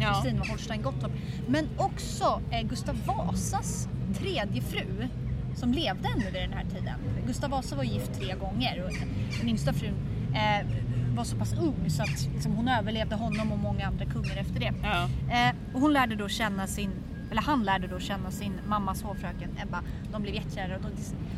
Ja. 0.00 0.12
Kristin 0.14 0.38
var 0.38 0.46
Holstein 0.46 0.82
Gottorp. 0.82 1.12
Men 1.46 1.68
också 1.76 2.42
eh, 2.50 2.62
Gustav 2.68 2.96
Vasas 3.06 3.88
tredje 4.14 4.62
fru 4.62 5.08
som 5.54 5.72
levde 5.72 6.08
ännu 6.08 6.24
vid 6.24 6.42
den 6.42 6.52
här 6.52 6.64
tiden. 6.64 6.94
Gustav 7.26 7.50
Vasa 7.50 7.76
var 7.76 7.84
gift 7.84 8.20
tre 8.20 8.34
gånger 8.34 8.84
och 8.84 8.92
den 9.40 9.48
yngsta 9.48 9.72
frun 9.72 9.94
eh, 10.34 10.66
var 11.16 11.24
så 11.24 11.36
pass 11.36 11.52
ung 11.52 11.90
så 11.90 12.02
att 12.02 12.28
liksom, 12.34 12.52
hon 12.52 12.68
överlevde 12.68 13.14
honom 13.14 13.52
och 13.52 13.58
många 13.58 13.86
andra 13.86 14.04
kungar 14.04 14.36
efter 14.36 14.60
det. 14.60 14.74
Ja. 14.82 15.08
Eh, 15.30 15.54
och 15.74 15.80
hon 15.80 15.92
lärde 15.92 16.14
då 16.14 16.28
känna 16.28 16.66
sin, 16.66 16.90
eller 17.30 17.42
han 17.42 17.64
lärde 17.64 17.86
då 17.86 17.98
känna 17.98 18.30
sin 18.30 18.52
mammas 18.68 19.02
hovfröken 19.02 19.50
Ebba. 19.62 19.82
De 20.12 20.22
blev 20.22 20.34
jättekära 20.34 20.76
och 20.76 20.82
de, 20.82 20.90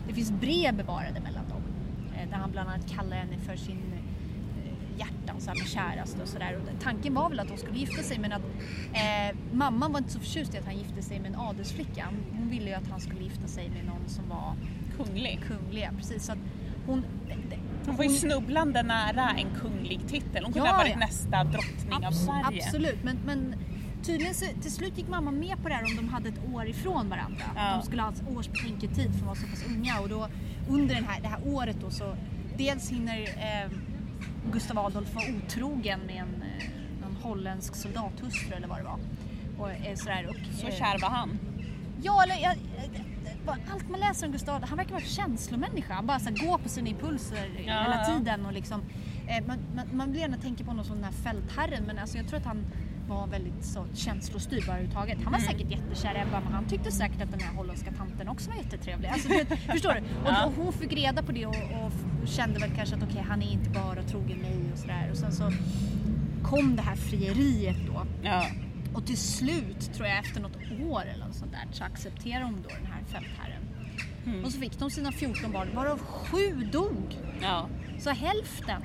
det 0.09 0.15
finns 0.15 0.31
brev 0.33 0.75
bevarade 0.75 1.21
mellan 1.21 1.49
dem. 1.49 1.63
Eh, 2.17 2.29
där 2.31 2.37
han 2.37 2.51
bland 2.51 2.69
annat 2.69 2.91
kallar 2.91 3.17
henne 3.17 3.39
för 3.39 3.57
sin 3.57 3.83
eh, 5.01 5.07
hjärtans 5.07 5.49
allra 5.49 5.65
käraste 5.65 6.23
och 6.23 6.29
sådär. 6.29 6.57
Och 6.57 6.83
tanken 6.83 7.15
var 7.15 7.29
väl 7.29 7.41
att 7.41 7.49
de 7.49 7.57
skulle 7.57 7.79
gifta 7.79 8.03
sig 8.03 8.19
men 8.19 8.33
att 8.33 8.43
eh, 8.93 9.37
mamman 9.53 9.93
var 9.93 9.99
inte 9.99 10.11
så 10.13 10.21
förtjust 10.21 10.55
i 10.55 10.59
att 10.59 10.65
han 10.65 10.79
gifte 10.79 11.03
sig 11.03 11.21
med 11.21 11.31
en 11.31 11.37
adelsflicka. 11.41 12.09
Hon 12.39 12.51
ville 12.51 12.67
ju 12.69 12.75
att 12.75 12.89
han 12.91 13.01
skulle 13.01 13.23
gifta 13.23 13.49
sig 13.49 13.69
med 13.71 13.85
någon 13.85 14.09
som 14.09 14.29
var 14.29 14.55
Kunglig. 14.97 15.41
kunglig. 15.47 15.89
Precis, 15.99 16.25
så 16.27 16.33
att 16.33 16.39
hon, 16.87 17.05
Hon 17.87 17.97
var 17.97 18.05
ju 18.05 18.11
snubblande 18.11 18.83
nära 18.83 19.31
en 19.31 19.47
kunglig 19.61 20.01
titel. 20.09 20.45
Hon 20.45 20.53
kunde 20.53 20.69
Ja, 20.69 20.73
ha 20.73 20.79
varit 20.79 20.93
ja. 20.93 20.99
nästa 20.99 21.45
drottning 21.45 22.07
av 22.07 22.13
Sverige. 22.13 22.65
Absolut, 22.67 23.05
men, 23.05 23.19
men 23.27 23.55
tydligen 24.03 24.35
så, 24.35 24.47
till 24.63 24.73
slut 24.73 24.99
gick 24.99 25.09
mamma 25.09 25.31
med 25.31 25.63
på 25.63 25.69
det 25.69 25.75
här 25.75 25.85
om 25.85 25.97
de 25.97 26.09
hade 26.09 26.29
ett 26.29 26.41
år 26.55 26.67
ifrån 26.67 27.09
varandra. 27.09 27.45
Ja. 27.57 27.77
De 27.77 27.87
skulle 27.87 28.03
ha 28.03 28.13
ett 28.13 28.23
års 28.37 28.49
betänketid 28.49 29.13
för 29.13 29.19
de 29.19 29.27
var 29.27 29.35
så 29.35 29.47
pass 29.47 29.65
unga 29.69 30.01
och 30.01 30.09
då 30.09 30.29
under 30.69 30.95
den 30.95 31.05
här, 31.05 31.21
det 31.21 31.29
här 31.29 31.41
året 31.45 31.77
då 31.81 31.91
så 31.91 32.15
dels 32.59 32.91
hinner 32.91 33.21
eh, 33.23 33.71
Gustav 34.53 34.79
Adolf 34.79 35.15
vara 35.15 35.25
otrogen 35.45 36.01
med 36.07 36.17
en, 36.17 36.43
eh, 36.43 36.65
någon 37.03 37.17
holländsk 37.23 37.75
soldathustru 37.75 38.55
eller 38.57 38.69
vad 38.69 38.79
det 38.79 38.85
var. 38.85 38.99
Och, 39.59 39.71
eh, 39.71 39.95
sådär, 39.95 40.27
och, 40.29 40.37
Så 40.61 40.67
eh, 40.67 40.75
kär 40.75 40.99
var 41.03 41.09
han. 41.09 41.39
Ja, 42.03 42.23
eller 42.23 42.35
jag, 42.43 42.57
allt 43.73 43.89
man 43.91 44.01
läser 44.01 44.27
om 44.27 44.33
Gustav, 44.33 44.65
han 44.69 44.77
verkar 44.79 44.91
vara 44.93 45.03
en 45.03 45.09
känslomänniska. 45.09 45.95
Han 45.95 46.07
bara 46.07 46.19
så 46.19 46.29
här, 46.31 46.47
går 46.47 46.59
på 46.59 46.69
sina 46.69 46.89
impulser 46.89 47.51
Ja, 47.67 47.83
hela 47.83 48.05
tiden. 48.05 48.47
Och 48.47 48.53
liksom, 48.53 48.81
man, 49.47 49.59
man, 49.75 49.87
man 49.93 50.11
blir 50.11 50.21
gärna 50.21 50.37
tänka 50.37 50.65
på 50.65 50.73
någon 50.73 50.85
som 50.85 50.95
den 50.97 51.05
här 51.05 51.13
fältherren 51.13 51.85
men 51.87 51.99
alltså, 51.99 52.17
jag 52.19 52.29
tror 52.29 52.39
att 52.39 52.47
han 52.47 52.65
var 53.09 53.27
väldigt 53.27 53.65
så, 53.65 53.87
känslostyrd 53.95 54.67
bara 54.67 54.73
överhuvudtaget. 54.73 55.19
Han 55.25 55.33
var 55.33 55.39
Mm. 55.39 55.51
säkert 55.53 55.71
jättekär 55.71 56.15
i 56.15 56.19
Ebba 56.21 56.41
men 56.41 56.53
han 56.53 56.65
tyckte 56.65 56.93
säkert 56.93 57.23
att 57.23 57.31
den 57.31 57.41
här 57.41 57.55
holländska 57.57 57.91
tanten 57.93 58.29
också 58.29 58.51
var 58.51 58.57
jättetrevlig. 58.57 59.09
Alltså, 59.09 59.29
vet, 59.29 59.49
förstår 59.73 59.93
du? 59.95 59.99
Och, 60.01 60.05
Ja. 60.33 60.45
och 60.47 60.53
hon 60.53 60.73
fick 60.73 60.93
reda 60.93 61.23
på 61.23 61.33
det 61.33 61.47
och, 61.47 61.55
och 61.55 61.93
kände 62.27 62.61
väl 62.61 62.71
kanske 62.77 62.97
att 62.97 63.03
okej 63.03 63.25
han 63.29 63.43
är 63.43 63.53
inte 63.53 63.71
bara 63.71 64.03
trogen 64.03 64.39
mig 64.39 64.73
och 64.73 64.79
sådär. 64.79 65.09
Och 65.11 65.17
sen 65.17 65.33
så 65.33 65.53
kom 66.43 66.77
det 66.77 66.83
här 66.83 66.97
frieriet 66.97 67.77
då. 67.87 68.07
Ja. 68.23 68.47
Och 68.95 69.07
till 69.07 69.17
slut, 69.19 69.95
tror 69.95 70.09
jag 70.09 70.19
efter 70.19 70.41
något 70.41 70.57
år 70.81 71.03
eller 71.15 71.25
något 71.27 71.37
sånt 71.37 71.53
där, 71.53 71.69
så 71.73 71.85
accepterade 71.85 72.45
de 72.45 72.63
då 72.63 72.69
den 72.69 72.87
här 72.87 73.03
fältherren. 73.05 73.63
Mm. 74.27 74.45
Och 74.45 74.53
så 74.53 74.61
fick 74.61 74.79
de 74.79 74.91
sina 74.91 75.13
14 75.13 75.53
barn, 75.53 75.69
varav 75.75 75.99
sju 75.99 76.69
dog. 76.73 77.17
ja. 77.43 77.69
Så 77.99 78.11
hälften. 78.11 78.83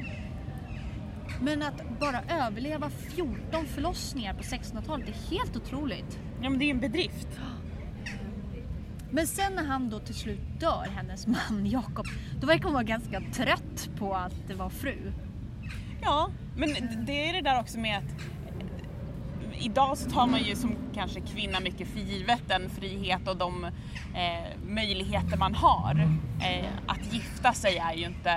Men 1.42 1.62
att 1.62 2.00
bara 2.00 2.22
överleva 2.22 2.90
14 2.90 3.66
förlossningar 3.66 4.34
på 4.34 4.44
1600-talet 4.44 5.08
är 5.08 5.36
helt 5.36 5.56
otroligt. 5.58 6.20
Ja 6.42 6.50
men 6.50 6.60
det 6.60 6.66
är 6.66 6.68
ju 6.68 6.72
en 6.72 6.80
bedrift. 6.80 7.28
Men 9.12 9.28
sen 9.28 9.54
när 9.54 9.64
han 9.64 9.90
då 9.90 10.00
till 10.00 10.16
slut 10.16 10.60
dör, 10.60 10.88
hennes 10.96 11.28
man 11.28 11.66
Jakob, 11.66 12.06
då 12.42 12.48
verkar 12.48 12.64
hon 12.64 12.74
vara 12.74 12.84
ganska 12.84 13.22
trött 13.34 13.90
på 13.98 14.14
att 14.14 14.48
det 14.48 14.54
var 14.54 14.70
fru. 14.70 15.12
Ja, 16.02 16.30
men 16.56 16.70
det 17.06 17.30
är 17.30 17.34
det 17.34 17.42
där 17.42 17.60
också 17.60 17.80
med 17.80 17.98
att 17.98 18.04
eh, 18.04 19.66
idag 19.66 19.98
så 19.98 20.10
tar 20.10 20.28
man 20.28 20.44
ju 20.44 20.56
som 20.56 20.76
kanske 20.94 21.22
kvinna 21.22 21.60
mycket 21.60 21.88
för 21.88 22.00
givet 22.00 22.42
den 22.48 22.70
frihet 22.70 23.28
och 23.28 23.38
de 23.38 23.64
eh, 24.16 24.58
möjligheter 24.68 25.38
man 25.38 25.56
har. 25.56 26.20
Eh, 26.42 26.70
att 26.88 27.14
gifta 27.14 27.54
sig 27.54 27.78
är 27.78 27.94
ju 27.94 28.06
inte 28.06 28.32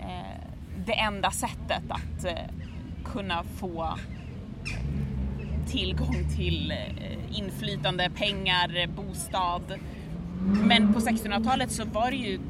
eh, 0.00 0.40
det 0.86 0.98
enda 0.98 1.30
sättet 1.30 1.82
att 1.88 2.24
eh, 2.24 2.34
kunna 3.04 3.44
få 3.44 3.98
tillgång 5.66 6.28
till 6.36 6.70
eh, 6.70 7.38
inflytande, 7.38 8.10
pengar, 8.14 8.86
bostad. 8.96 9.62
Men 10.64 10.92
på 10.92 11.00
1600-talet 11.00 11.70
så 11.70 11.84
var 11.84 12.10
det 12.10 12.16
ju, 12.16 12.40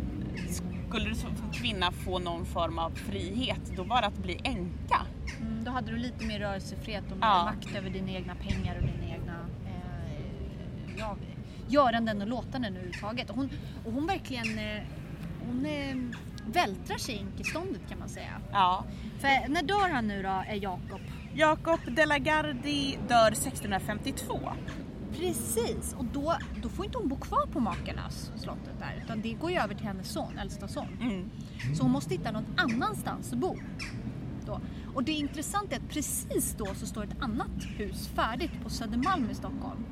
skulle 0.88 1.08
du 1.08 1.14
som 1.14 1.30
kvinna 1.52 1.92
få 1.92 2.18
någon 2.18 2.46
form 2.46 2.78
av 2.78 2.90
frihet, 2.90 3.72
då 3.76 3.82
var 3.82 4.00
det 4.00 4.06
att 4.06 4.18
bli 4.22 4.40
änka. 4.44 5.00
Mm, 5.40 5.64
då 5.64 5.70
hade 5.70 5.90
du 5.90 5.96
lite 5.96 6.24
mer 6.26 6.38
rörelsefrihet 6.40 7.04
och 7.10 7.16
mer 7.16 7.26
Ja. 7.26 7.44
makt 7.44 7.76
över 7.76 7.90
dina 7.90 8.10
egna 8.10 8.34
pengar 8.34 8.76
och 8.76 8.82
dina 8.82 9.14
egna 9.14 9.36
eh, 9.66 10.96
ja, 10.98 11.16
göranden 11.68 12.22
och 12.22 12.28
låtanden 12.28 12.72
överhuvudtaget. 12.72 13.30
Och 13.30 13.36
hon, 13.36 13.50
och 13.84 13.92
hon 13.92 14.06
verkligen 14.06 14.58
eh, 14.58 14.82
hon 15.46 15.66
eh, 15.66 15.96
vältrar 16.52 16.98
sig 16.98 17.14
i 17.14 17.18
inkeståndet 17.18 17.80
kan 17.88 17.98
man 17.98 18.08
säga. 18.08 18.40
Ja. 18.52 18.84
För 19.18 19.48
när 19.48 19.62
dör 19.62 19.88
han 19.92 20.08
nu 20.08 20.22
då, 20.22 20.28
är 20.48 20.62
Jakob? 20.62 21.00
Jakob 21.34 21.80
de 21.86 22.06
la 22.06 22.18
Gardie 22.18 22.98
dör 23.08 23.28
1652. 23.28 24.40
Precis, 25.12 25.94
och 25.98 26.04
då, 26.04 26.34
då 26.62 26.68
får 26.68 26.84
inte 26.84 26.98
hon 26.98 27.08
bo 27.08 27.16
kvar 27.16 27.46
på 27.46 27.60
makarnas 27.60 28.32
slottet 28.36 28.78
där 28.78 29.02
utan 29.04 29.20
det 29.20 29.32
går 29.32 29.50
ju 29.50 29.56
över 29.56 29.74
till 29.74 29.86
hennes 29.86 30.08
son, 30.12 30.38
äldsta 30.38 30.68
son. 30.68 30.98
Mm. 31.00 31.30
Så 31.76 31.82
hon 31.82 31.92
måste 31.92 32.14
hitta 32.14 32.30
någon 32.30 32.46
annanstans 32.56 33.32
att 33.32 33.38
bo. 33.38 33.56
Då. 34.46 34.60
Och 34.94 35.04
det 35.04 35.12
intressanta 35.12 35.76
är 35.76 35.80
att 35.80 35.88
precis 35.88 36.54
då 36.58 36.66
så 36.74 36.86
står 36.86 37.04
ett 37.04 37.16
annat 37.20 37.64
hus 37.76 38.08
färdigt 38.08 38.62
på 38.62 38.70
Södermalm 38.70 39.30
i 39.30 39.34
Stockholm. 39.34 39.84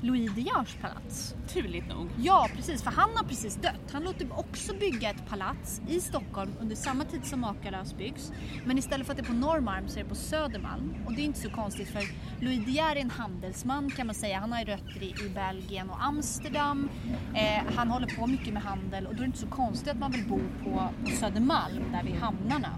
Louis 0.00 0.30
De 0.34 0.40
Geers 0.40 0.76
palats. 0.80 1.34
Turligt 1.48 1.88
nog. 1.88 2.08
Ja, 2.16 2.48
precis, 2.56 2.82
för 2.82 2.90
han 2.90 3.16
har 3.16 3.24
precis 3.24 3.54
dött. 3.56 3.92
Han 3.92 4.04
låter 4.04 4.38
också 4.38 4.74
bygga 4.74 5.10
ett 5.10 5.28
palats 5.28 5.82
i 5.88 6.00
Stockholm 6.00 6.52
under 6.60 6.76
samma 6.76 7.04
tid 7.04 7.24
som 7.24 7.40
Makalös 7.40 7.96
byggs. 7.96 8.32
Men 8.64 8.78
istället 8.78 9.06
för 9.06 9.12
att 9.12 9.18
det 9.18 9.24
är 9.24 9.26
på 9.26 9.32
Norrmalm 9.32 9.88
så 9.88 9.98
är 9.98 10.02
det 10.02 10.08
på 10.08 10.14
Södermalm. 10.14 10.94
Och 11.06 11.12
det 11.12 11.20
är 11.20 11.24
inte 11.24 11.40
så 11.40 11.50
konstigt 11.50 11.88
för 11.88 12.02
Louis 12.40 12.64
De 12.66 12.72
Geer 12.72 12.96
är 12.96 13.00
en 13.00 13.10
handelsman 13.10 13.90
kan 13.90 14.06
man 14.06 14.14
säga. 14.14 14.38
Han 14.40 14.52
har 14.52 14.64
rötter 14.64 15.02
i, 15.02 15.14
i 15.26 15.28
Belgien 15.34 15.90
och 15.90 16.04
Amsterdam. 16.04 16.88
Eh, 17.34 17.74
han 17.74 17.88
håller 17.88 18.06
på 18.06 18.26
mycket 18.26 18.54
med 18.54 18.62
handel 18.62 19.06
och 19.06 19.14
då 19.14 19.16
är 19.16 19.20
det 19.20 19.26
inte 19.26 19.38
så 19.38 19.46
konstigt 19.46 19.88
att 19.88 19.98
man 19.98 20.12
vill 20.12 20.28
bo 20.28 20.40
på, 20.64 20.88
på 21.04 21.10
Södermalm 21.10 21.92
där 21.92 22.02
vid 22.02 22.14
hamnarna. 22.14 22.70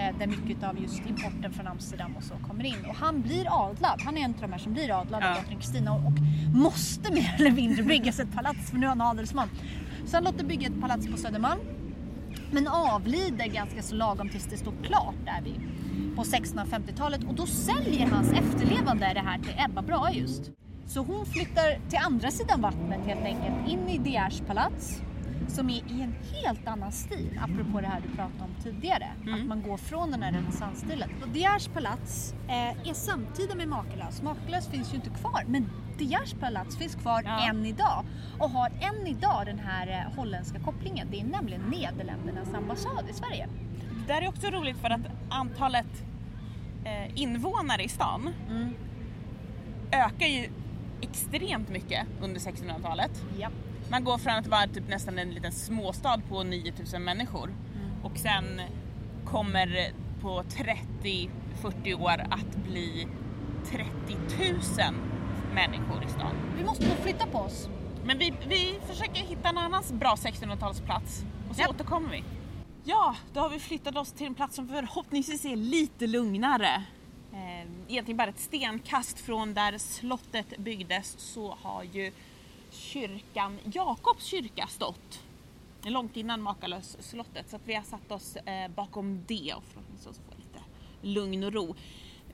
Eh, 0.00 0.18
där 0.18 0.26
mycket 0.26 0.62
av 0.62 0.80
just 0.82 1.06
importen 1.06 1.52
från 1.52 1.66
Amsterdam 1.66 2.16
och 2.16 2.22
så 2.22 2.34
kommer 2.48 2.64
in. 2.64 2.84
Och 2.88 2.94
han 2.94 3.22
blir 3.22 3.46
adlad. 3.68 4.00
Han 4.04 4.16
är 4.16 4.20
en 4.20 4.34
av 4.34 4.40
de 4.40 4.52
här 4.52 4.58
som 4.58 4.72
blir 4.72 5.00
adlad 5.00 5.22
av 5.22 5.28
Ja. 5.28 5.34
drottning 5.34 5.58
Kristina 5.58 5.92
och, 5.92 6.06
och 6.06 6.12
måste 6.54 7.12
mer 7.12 7.34
eller 7.38 7.50
mindre 7.50 7.82
bygga 7.82 8.12
sig 8.12 8.24
ett 8.24 8.34
palats 8.34 8.70
för 8.70 8.76
nu 8.78 8.86
är 8.86 8.88
han 8.88 9.00
adelsman. 9.00 9.48
Så 10.06 10.16
han 10.16 10.24
låter 10.24 10.44
bygga 10.44 10.66
ett 10.68 10.80
palats 10.80 11.06
på 11.06 11.16
Södermalm. 11.16 11.60
Men 12.52 12.68
avlider 12.68 13.46
ganska 13.46 13.82
så 13.82 13.94
lagom 13.94 14.28
tills 14.28 14.44
det 14.44 14.56
står 14.56 14.72
klart 14.82 15.14
där 15.24 15.42
vid, 15.44 15.60
på 16.16 16.22
1650-talet 16.22 17.24
och 17.28 17.34
då 17.34 17.46
säljer 17.46 18.06
hans 18.06 18.32
efterlevande 18.32 19.10
det 19.14 19.20
här 19.20 19.38
till 19.38 19.54
Ebba 19.58 19.82
Brahe 19.82 20.12
just. 20.12 20.50
Så 20.86 21.00
hon 21.00 21.26
flyttar 21.26 21.88
till 21.88 21.98
andra 22.02 22.30
sidan 22.30 22.60
vattnet 22.60 23.06
helt 23.06 23.24
enkelt, 23.24 23.68
in 23.68 23.88
i 23.88 23.98
De 23.98 24.10
Geers 24.10 24.40
palats 24.40 25.02
som 25.48 25.70
är 25.70 25.74
i 25.92 26.02
en 26.02 26.14
helt 26.32 26.66
annan 26.68 26.92
stil, 26.92 27.40
apropå 27.42 27.80
det 27.80 27.86
här 27.86 28.00
du 28.00 28.08
pratade 28.16 28.44
om 28.44 28.50
tidigare. 28.62 29.06
Att 29.34 29.46
man 29.46 29.62
går 29.62 29.76
från 29.76 30.10
den 30.10 30.22
här 30.22 30.32
renässansstilen. 30.32 31.10
Och 31.22 31.28
De 31.28 31.38
Geers 31.38 31.68
palats 31.68 32.34
eh, 32.48 32.88
är 32.88 32.94
samtida 32.94 33.54
med 33.54 33.68
Makalös. 33.68 34.22
Makalös 34.22 34.68
finns 34.68 34.92
ju 34.92 34.96
inte 34.96 35.10
kvar, 35.10 35.44
men 35.46 35.70
De 35.98 36.04
Geers 36.04 36.34
palats 36.34 36.76
finns 36.76 36.94
kvar 36.94 37.22
Ja. 37.24 37.48
än 37.48 37.66
idag. 37.66 38.04
Och 38.38 38.50
har 38.50 38.66
än 38.80 39.06
idag 39.06 39.42
den 39.46 39.58
här 39.58 39.86
eh, 40.06 40.16
holländska 40.16 40.58
kopplingen. 40.60 41.08
Det 41.10 41.20
är 41.20 41.24
nämligen 41.24 41.60
Nederländernas 41.60 42.54
ambassad 42.54 43.04
i 43.10 43.12
Sverige. 43.12 43.48
Det 44.06 44.12
där 44.14 44.22
är 44.22 44.28
också 44.28 44.46
roligt 44.50 44.76
för 44.78 44.90
att 44.90 45.00
antalet 45.28 46.04
eh, 46.84 47.20
invånare 47.20 47.82
i 47.84 47.88
stan 47.88 48.30
Mm. 48.50 48.74
ökar 49.92 50.26
ju 50.26 50.48
extremt 51.00 51.68
mycket 51.68 52.06
under 52.22 52.40
1600-talet. 52.40 53.24
Ja. 53.38 53.48
Man 53.90 54.04
går 54.04 54.18
från 54.18 54.32
att 54.34 54.46
vara 54.46 54.66
typ 54.66 54.88
nästan 54.88 55.18
en 55.18 55.30
liten 55.30 55.52
småstad 55.52 56.20
på 56.28 56.42
9000 56.42 57.04
människor 57.04 57.44
Mm. 57.48 58.04
och 58.04 58.18
sen 58.18 58.60
kommer 59.24 59.92
på 60.22 60.42
30-40 60.42 61.94
år 62.02 62.26
att 62.30 62.56
bli 62.56 63.06
30 63.66 63.82
000 64.38 64.94
människor 65.54 66.04
i 66.04 66.10
stan. 66.10 66.34
Vi 66.58 66.64
måste 66.64 66.88
nog 66.88 66.96
flytta 66.96 67.26
på 67.26 67.38
oss. 67.38 67.68
Men 68.04 68.18
vi, 68.18 68.32
vi 68.48 68.78
försöker 68.86 69.22
hitta 69.22 69.48
en 69.48 69.58
annan 69.58 69.82
bra 69.92 70.14
1600-talsplats 70.14 71.24
och 71.50 71.54
så 71.56 71.60
Japp. 71.60 71.70
återkommer 71.70 72.10
vi. 72.10 72.24
Ja, 72.84 73.16
då 73.32 73.40
har 73.40 73.48
vi 73.50 73.58
flyttat 73.58 73.96
oss 73.96 74.12
till 74.12 74.26
en 74.26 74.34
plats 74.34 74.56
som 74.56 74.68
förhoppningsvis 74.68 75.44
är 75.44 75.56
lite 75.56 76.06
lugnare. 76.06 76.84
Eh, 77.32 77.66
egentligen 77.88 78.16
bara 78.16 78.28
ett 78.28 78.38
stenkast 78.40 79.20
från 79.20 79.54
där 79.54 79.78
slottet 79.78 80.58
byggdes 80.58 81.14
så 81.18 81.56
har 81.62 81.82
ju 81.92 82.12
kyrkan, 82.70 83.58
Jakobs 83.72 84.24
kyrka 84.24 84.66
stått. 84.66 85.24
Långt 85.82 86.16
innan 86.16 86.42
Makalös-slottet 86.42 87.50
så 87.50 87.56
att 87.56 87.68
vi 87.68 87.74
har 87.74 87.82
satt 87.82 88.12
oss 88.12 88.36
eh, 88.36 88.70
bakom 88.70 89.24
det 89.26 89.54
och 89.56 89.64
förhoppningsvis 89.64 90.16
få 90.16 90.34
lite 90.36 90.64
lugn 91.00 91.44
och 91.44 91.52
ro. 91.52 91.74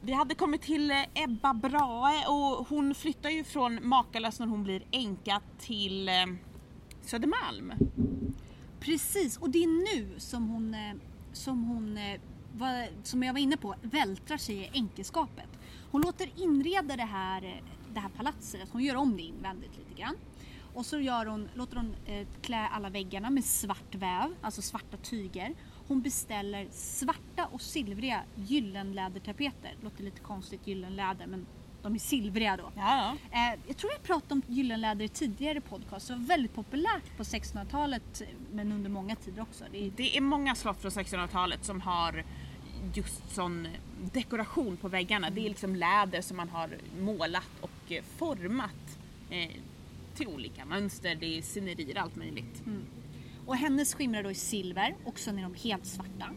Vi 0.00 0.12
hade 0.12 0.34
kommit 0.34 0.62
till 0.62 0.90
eh, 0.90 1.04
Ebba 1.14 1.54
Brahe 1.54 2.26
och 2.28 2.68
hon 2.68 2.94
flyttar 2.94 3.30
ju 3.30 3.44
från 3.44 3.88
Makalös 3.88 4.40
när 4.40 4.46
hon 4.46 4.64
blir 4.64 4.82
änka 4.90 5.40
till 5.58 6.08
eh, 6.08 6.14
Södermalm. 7.02 7.72
Precis, 8.80 9.36
och 9.36 9.50
det 9.50 9.64
är 9.64 9.96
nu 9.96 10.20
som 10.20 10.48
hon, 10.48 10.74
eh, 10.74 10.94
som 11.32 11.64
hon 11.64 11.98
eh, 11.98 12.20
var, 12.52 12.88
som 13.02 13.22
jag 13.22 13.32
var 13.32 13.40
inne 13.40 13.56
på, 13.56 13.74
vältrar 13.82 14.36
sig 14.36 14.56
i 14.56 14.70
änkeskapet. 14.72 15.48
Hon 15.90 16.02
låter 16.02 16.30
inreda 16.36 16.96
det 16.96 17.02
här, 17.02 17.44
eh, 17.44 17.75
det 17.96 18.00
här 18.00 18.08
palatset, 18.08 18.68
hon 18.72 18.82
gör 18.82 18.94
om 18.96 19.16
det 19.16 19.22
invändigt 19.22 19.76
lite 19.78 20.00
grann. 20.00 20.16
Och 20.74 20.86
så 20.86 21.00
gör 21.00 21.26
hon, 21.26 21.48
låter 21.54 21.76
hon 21.76 21.94
eh, 22.06 22.26
klä 22.42 22.68
alla 22.68 22.90
väggarna 22.90 23.30
med 23.30 23.44
svart 23.44 23.94
väv, 23.94 24.34
alltså 24.40 24.62
svarta 24.62 24.96
tyger. 24.96 25.54
Hon 25.88 26.02
beställer 26.02 26.68
svarta 26.70 27.46
och 27.52 27.60
silvriga 27.60 28.22
gyllenlädertapeter. 28.34 29.74
Låter 29.82 30.04
lite 30.04 30.20
konstigt 30.20 30.66
gyllenläder 30.66 31.26
men 31.26 31.46
de 31.82 31.94
är 31.94 31.98
silvriga 31.98 32.56
då. 32.56 32.72
Ja, 32.76 33.16
Eh, 33.30 33.60
jag 33.66 33.76
tror 33.76 33.92
jag 33.92 34.02
pratade 34.02 34.34
om 34.34 34.42
gyllenläder 34.46 35.04
i 35.04 35.08
tidigare 35.08 35.60
podcast. 35.60 36.08
Det 36.08 36.14
var 36.14 36.20
väldigt 36.20 36.54
populärt 36.54 37.16
på 37.16 37.22
1600-talet 37.22 38.22
men 38.52 38.72
under 38.72 38.90
många 38.90 39.16
tider 39.16 39.42
också. 39.42 39.64
Det 39.72 39.86
är, 39.86 39.90
Det 39.96 40.16
är 40.16 40.20
många 40.20 40.54
slott 40.54 40.80
från 40.80 40.90
1600-talet 40.90 41.64
som 41.64 41.80
har 41.80 42.24
just 42.94 43.34
sån 43.34 43.68
dekoration 44.12 44.76
på 44.76 44.88
väggarna. 44.88 45.30
Det 45.30 45.40
är 45.40 45.48
liksom 45.48 45.76
läder 45.76 46.20
som 46.20 46.36
man 46.36 46.48
har 46.48 46.70
målat 47.00 47.50
och 47.60 47.70
eh, 47.92 48.04
format 48.16 48.98
eh, 49.30 49.50
till 50.14 50.26
olika 50.26 50.64
mönster. 50.64 51.14
Det 51.14 51.38
är 51.38 51.42
scenerier, 51.42 51.98
allt 51.98 52.16
möjligt. 52.16 52.62
och 53.46 53.56
hennes 53.56 53.94
skimrar 53.94 54.22
då 54.22 54.30
i 54.30 54.34
silver 54.34 54.94
och 55.04 55.18
sen 55.18 55.38
är 55.38 55.42
de 55.42 55.54
helt 55.54 55.86
svarta. 55.86 56.30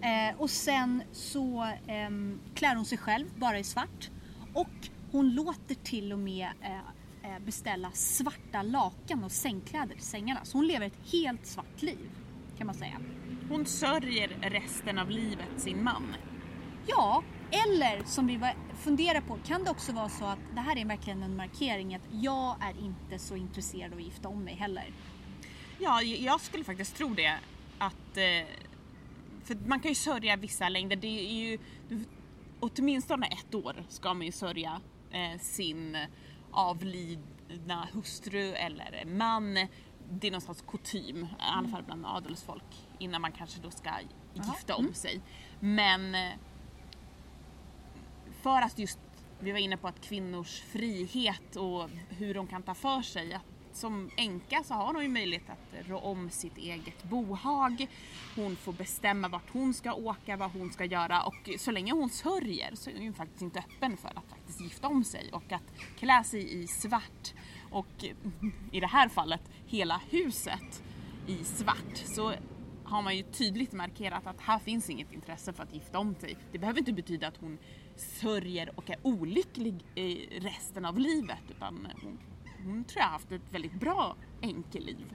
Eh, 0.00 0.40
och 0.40 0.50
sen 0.50 1.02
så 1.12 1.72
ehm, 1.86 2.40
klär 2.54 2.76
hon 2.76 2.84
sig 2.84 2.98
själv 2.98 3.26
bara 3.36 3.58
i 3.58 3.64
svart. 3.64 4.10
Och 4.54 4.88
hon 5.12 5.34
låter 5.34 5.74
till 5.74 6.12
och 6.12 6.18
med 6.18 6.48
eh, 6.62 7.32
eh, 7.32 7.38
beställa 7.44 7.90
svarta 7.92 8.62
lakan 8.62 9.24
och 9.24 9.32
sängkläder 9.32 9.94
till 9.94 10.04
sängarna. 10.04 10.40
Så 10.44 10.58
hon 10.58 10.66
lever 10.66 10.86
ett 10.86 11.10
helt 11.12 11.46
svart 11.46 11.82
liv 11.82 12.10
kan 12.58 12.66
man 12.66 12.74
säga. 12.76 13.00
Hon 13.48 13.66
sörjer 13.66 14.28
resten 14.42 14.98
av 14.98 15.10
livet 15.10 15.48
sin 15.56 15.84
man. 15.84 16.14
Ja, 16.86 17.22
eller 17.50 18.04
som 18.04 18.26
vi 18.26 18.36
var- 18.36 18.54
funderar 18.82 19.20
på, 19.20 19.38
kan 19.44 19.64
det 19.64 19.70
också 19.70 19.92
vara 19.92 20.08
så 20.08 20.24
att 20.24 20.38
det 20.54 20.60
här 20.60 20.78
är 20.78 20.84
verkligen 20.84 21.22
en 21.22 21.36
markering 21.36 21.94
att 21.94 22.08
jag 22.10 22.56
är 22.60 22.84
inte 22.84 23.18
så 23.18 23.36
intresserad 23.36 23.92
av 23.92 23.98
att 23.98 24.04
gifta 24.04 24.28
om 24.28 24.44
mig 24.44 24.54
heller. 24.54 24.92
Ja, 25.78 26.02
jag 26.02 26.40
skulle 26.40 26.64
faktiskt 26.64 26.96
tro 26.96 27.08
det. 27.14 27.38
Att, 27.78 28.16
eh, 28.16 28.48
för 29.44 29.68
man 29.68 29.80
kan 29.80 29.90
ju 29.90 29.94
sörja 29.94 30.36
vissa 30.36 30.68
längder. 30.68 30.96
Det 30.96 31.06
är 31.06 31.32
ju 31.32 31.58
åtminstone 32.60 33.26
ett 33.26 33.54
år 33.54 33.84
ska 33.88 34.14
man 34.14 34.26
ju 34.26 34.32
sörja 34.32 34.80
eh, 35.10 35.40
sin 35.40 35.98
avlidna 36.50 37.88
hustru 37.92 38.52
eller 38.52 39.04
man. 39.06 39.54
Det 40.10 40.26
är 40.26 40.30
någon 40.30 40.40
slags 40.40 40.64
kutym, 40.68 41.24
i 41.24 41.28
alla 41.38 41.68
fall 41.68 41.82
bland 41.82 42.06
adelsfolk, 42.06 42.88
innan 42.98 43.20
man 43.20 43.32
kanske 43.32 43.60
då 43.60 43.70
ska 43.70 43.90
gifta 44.34 44.74
om 44.74 44.94
sig. 44.94 45.20
Men 45.60 46.14
eh, 46.14 46.32
för 48.42 48.62
att 48.62 48.78
just, 48.78 48.98
vi 49.40 49.52
var 49.52 49.58
inne 49.58 49.76
på 49.76 49.88
att 49.88 50.00
kvinnors 50.00 50.60
frihet 50.60 51.56
och 51.56 51.90
hur 52.08 52.34
de 52.34 52.46
kan 52.46 52.62
ta 52.62 52.74
för 52.74 53.02
sig. 53.02 53.34
Att 53.34 53.42
som 53.72 54.10
änka 54.16 54.62
så 54.64 54.74
har 54.74 54.94
hon 54.94 55.02
ju 55.02 55.08
möjlighet 55.08 55.50
att 55.50 55.88
rå 55.88 55.98
om 55.98 56.30
sitt 56.30 56.56
eget 56.58 57.04
bohag. 57.04 57.86
Hon 58.36 58.56
får 58.56 58.72
bestämma 58.72 59.28
vart 59.28 59.50
hon 59.52 59.74
ska 59.74 59.92
åka, 59.94 60.36
vad 60.36 60.50
hon 60.50 60.72
ska 60.72 60.84
göra 60.84 61.22
och 61.22 61.50
så 61.58 61.70
länge 61.70 61.92
hon 61.92 62.10
sörjer 62.10 62.70
så 62.74 62.90
är 62.90 62.94
hon 62.94 63.04
ju 63.04 63.12
faktiskt 63.12 63.42
inte 63.42 63.58
öppen 63.58 63.96
för 63.96 64.08
att 64.08 64.30
faktiskt 64.30 64.60
gifta 64.60 64.88
om 64.88 65.04
sig 65.04 65.30
och 65.32 65.52
att 65.52 65.74
klä 65.98 66.24
sig 66.24 66.62
i 66.62 66.66
svart 66.66 67.34
och 67.70 68.04
i 68.72 68.80
det 68.80 68.86
här 68.86 69.08
fallet 69.08 69.42
hela 69.66 70.00
huset 70.10 70.82
i 71.26 71.44
svart 71.44 71.96
så 71.96 72.34
har 72.84 73.02
man 73.02 73.16
ju 73.16 73.22
tydligt 73.22 73.72
markerat 73.72 74.26
att 74.26 74.40
här 74.40 74.58
finns 74.58 74.90
inget 74.90 75.12
intresse 75.12 75.52
för 75.52 75.62
att 75.62 75.74
gifta 75.74 75.98
om 75.98 76.14
sig. 76.14 76.36
Det 76.52 76.58
behöver 76.58 76.78
inte 76.78 76.92
betyda 76.92 77.28
att 77.28 77.36
hon 77.36 77.58
sörjer 77.96 78.72
och 78.78 78.90
är 78.90 78.96
olycklig 79.02 79.84
i 79.94 80.26
resten 80.40 80.84
av 80.84 80.98
livet 80.98 81.38
utan 81.50 81.88
hon, 82.02 82.18
hon 82.64 82.84
tror 82.84 82.98
jag 83.00 83.04
har 83.04 83.12
haft 83.12 83.32
ett 83.32 83.42
väldigt 83.52 83.74
bra 83.74 84.16
enkeliv. 84.42 85.14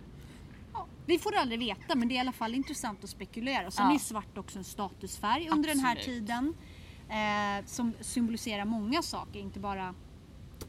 Ja, 0.74 0.86
vi 1.06 1.20
får 1.20 1.36
aldrig 1.36 1.60
veta 1.60 1.96
men 1.96 2.08
det 2.08 2.14
är 2.14 2.18
i 2.18 2.20
alla 2.20 2.32
fall 2.32 2.56
intressant 2.56 3.04
att 3.04 3.10
spekulera. 3.10 3.72
Sen 3.72 3.86
Ja. 3.90 3.96
är 3.96 4.00
svart 4.00 4.38
också 4.38 4.58
en 4.58 4.64
statusfärg 4.64 5.50
under 5.50 5.70
den 5.70 5.80
här 5.80 5.96
Absolut. 5.96 6.20
tiden. 6.28 6.54
Eh, 7.10 7.66
som 7.66 7.94
symboliserar 8.02 8.66
många 8.66 9.02
saker, 9.02 9.40
inte 9.40 9.60
bara, 9.60 9.94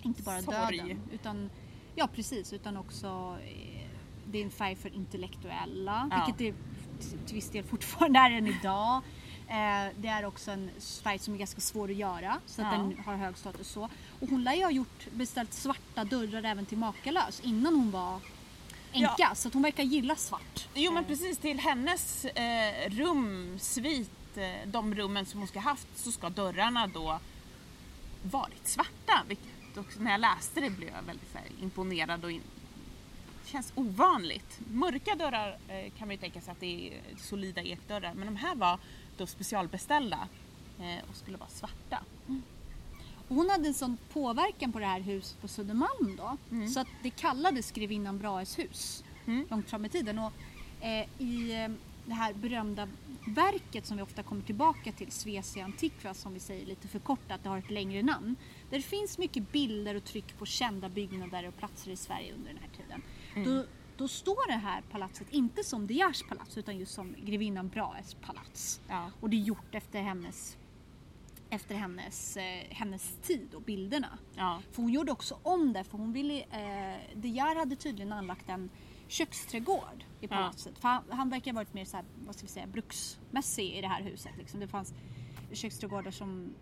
inte 0.03 0.23
bara 0.23 0.42
Sorg. 0.42 0.79
döden. 0.79 1.01
Utan, 1.12 1.51
ja 1.94 2.09
precis, 2.14 2.53
utan 2.53 2.77
också 2.77 3.38
eh, 3.44 3.87
det 4.27 4.38
är 4.38 4.44
en 4.44 4.51
färg 4.51 4.77
för 4.77 4.94
intellektuella, 4.94 6.09
Ja. 6.11 6.16
vilket 6.27 6.38
det 6.38 6.55
till 7.27 7.35
viss 7.35 7.51
del 7.51 7.64
fortfarande 7.64 8.18
är 8.18 8.31
än 8.31 8.47
idag. 8.47 9.03
Eh, 9.48 9.92
det 9.96 10.08
är 10.08 10.24
också 10.24 10.50
en 10.50 10.70
färg 11.02 11.18
som 11.18 11.34
är 11.34 11.38
ganska 11.38 11.61
svår 11.61 11.90
att 11.90 11.96
göra 11.96 12.40
så 12.46 12.62
att 12.62 12.72
Ja. 12.72 12.78
den 12.78 12.98
har 13.06 13.16
hög 13.16 13.37
status 13.38 13.68
så. 13.68 13.88
Och 14.20 14.28
hon 14.30 14.44
lär 14.44 14.54
ju 14.54 14.62
ha 14.64 14.70
gjort, 14.70 15.06
beställt 15.11 15.52
svarta 15.54 16.04
dörrar 16.04 16.42
även 16.42 16.66
till 16.66 16.78
Makalös 16.78 17.40
innan 17.40 17.74
hon 17.74 17.90
var 17.90 18.20
änka. 18.92 19.14
Ja. 19.18 19.34
Så 19.34 19.48
att 19.48 19.54
hon 19.54 19.62
verkar 19.62 19.82
gilla 19.82 20.16
svart. 20.16 20.68
Jo 20.74 20.92
men 20.92 21.02
Eh, 21.04 21.08
precis 21.08 21.38
till 21.38 21.58
hennes 21.61 22.24
eh, 22.24 22.90
rum, 22.90 23.58
svit, 23.58 24.37
eh, 24.37 24.68
de 24.68 24.94
rummen 24.94 25.26
som 25.26 25.40
hon 25.40 25.48
ska 25.48 25.61
haft 25.61 25.88
så 25.98 26.12
ska 26.12 26.28
dörrarna 26.28 26.87
då 26.87 27.18
varit 28.22 28.68
svarta. 28.68 29.22
Vilket 29.28 29.76
också, 29.76 30.00
när 30.00 30.11
jag 30.11 30.20
läste 30.20 30.61
det 30.61 30.70
blev 30.70 30.88
jag 30.88 31.02
väldigt 31.02 31.34
här, 31.34 31.44
imponerad 31.62 32.24
och 32.24 32.30
in, 32.32 32.42
känns 33.46 33.72
ovanligt. 33.74 34.61
Mörka 34.70 35.14
dörrar 35.14 35.58
eh, 35.68 35.90
kan 35.98 36.08
man 36.08 36.11
ju 36.11 36.16
tänka 36.16 36.40
sig 36.40 36.52
att 36.52 36.61
det 36.61 36.88
är 36.88 37.00
solida 37.18 37.62
ekdörrar 37.62 38.14
men 38.14 38.26
de 38.26 38.37
här 38.37 38.54
var 38.54 38.78
då 39.18 39.26
specialbeställda 39.26 40.28
eh, 40.78 41.11
och 41.11 41.16
skulle 41.16 41.37
vara 41.37 41.50
svarta. 41.50 41.98
Och 43.28 43.37
hon 43.37 43.50
hade 43.50 43.68
en 43.68 43.74
sån 43.74 43.98
påverkan 44.12 44.72
på 44.72 44.78
det 44.78 44.87
här 44.87 45.00
huset 45.00 45.40
på 45.40 45.48
Södermalm 45.48 46.16
då. 46.16 46.37
Mm. 46.50 46.68
Så 46.68 46.81
att 46.81 46.88
det 47.02 47.11
kallades 47.11 47.70
grevinnan 47.70 48.18
Brahes 48.18 48.59
hus 48.59 49.04
Mm. 49.28 49.46
långt 49.50 49.70
fram 49.70 49.85
i 49.85 49.88
tiden. 49.88 50.18
Och, 50.18 50.33
eh, 50.81 51.07
I 51.18 51.62
eh, 51.62 51.68
det 52.07 52.14
här 52.14 52.33
berömda 52.35 52.88
verket 53.26 53.87
som 53.87 53.96
vi 53.96 54.02
ofta 54.02 54.22
kommer 54.22 54.42
tillbaka 54.42 54.92
till, 54.92 55.12
Svecia 55.12 55.64
Antiqua 55.64 56.14
som 56.14 56.35
vi 56.35 56.40
säger 56.40 56.66
lite 56.66 56.88
förkortat, 56.88 57.42
det 57.42 57.48
har 57.48 57.59
ett 57.59 57.70
längre 57.70 58.02
namn. 58.02 58.37
Där 58.70 58.76
det 58.76 58.83
finns 58.83 59.18
mycket 59.18 59.52
bilder 59.52 59.94
och 59.94 60.04
tryck 60.04 60.38
på 60.38 60.46
kända 60.46 60.88
byggnader 60.88 61.48
och 61.48 61.57
platser 61.59 61.90
i 61.90 61.96
Sverige 61.96 62.35
under 62.35 62.48
den 62.48 62.59
här 62.62 62.85
tiden. 62.85 63.02
Mm. 63.35 63.48
Då, 63.48 63.64
då 63.98 64.08
står 64.08 64.46
det 64.46 64.56
här 64.56 64.82
palatset 64.90 65.30
inte 65.30 65.64
som 65.64 65.87
De 65.87 65.94
Geers 65.94 66.22
palats 66.22 66.58
utan 66.58 66.78
just 66.78 66.94
som 66.94 67.14
grevinnan 67.18 67.68
Brahes 67.68 68.14
palats. 68.14 68.80
Ja. 68.88 69.11
Och 69.20 69.30
det 69.30 69.37
är 69.37 69.40
gjort 69.40 69.74
efter 69.74 70.02
hennes 70.02 70.56
efter 71.50 71.74
hennes, 71.74 72.37
eh, 72.37 72.64
hennes 72.70 73.16
tid 73.22 73.54
och 73.54 73.62
bilderna. 73.62 74.18
Ja. 74.37 74.62
För 74.72 74.82
hon 74.82 74.92
gjorde 74.92 75.12
också 75.12 75.38
om 75.42 75.72
det 75.72 75.84
för 75.84 75.98
hon 75.98 76.12
ville, 76.12 76.40
eh, 76.40 76.96
De 77.14 77.28
Geer 77.28 77.56
hade 77.56 77.76
tydligen 77.76 78.12
anlagt 78.12 78.48
en 78.48 78.70
köksträdgård 79.08 80.04
i 80.20 80.28
palatset. 80.28 80.78
För 80.78 80.88
han, 80.88 81.02
han 81.11 81.30
verkar 81.30 81.52
ha 81.52 81.56
varit 81.56 81.74
mer 81.74 81.84
så 81.84 81.96
här, 81.96 82.06
vad 82.26 82.34
ska 82.34 82.46
vi 82.46 82.52
säga, 82.52 82.66
bruksmässig 82.66 83.72
i 83.72 83.80
det 83.80 83.88
här 83.88 84.02
huset. 84.02 84.32
Liksom. 84.38 84.61
Det 84.61 84.68
fanns 84.68 84.94
köksträdgårdar 85.52 86.11
som, 86.11 86.54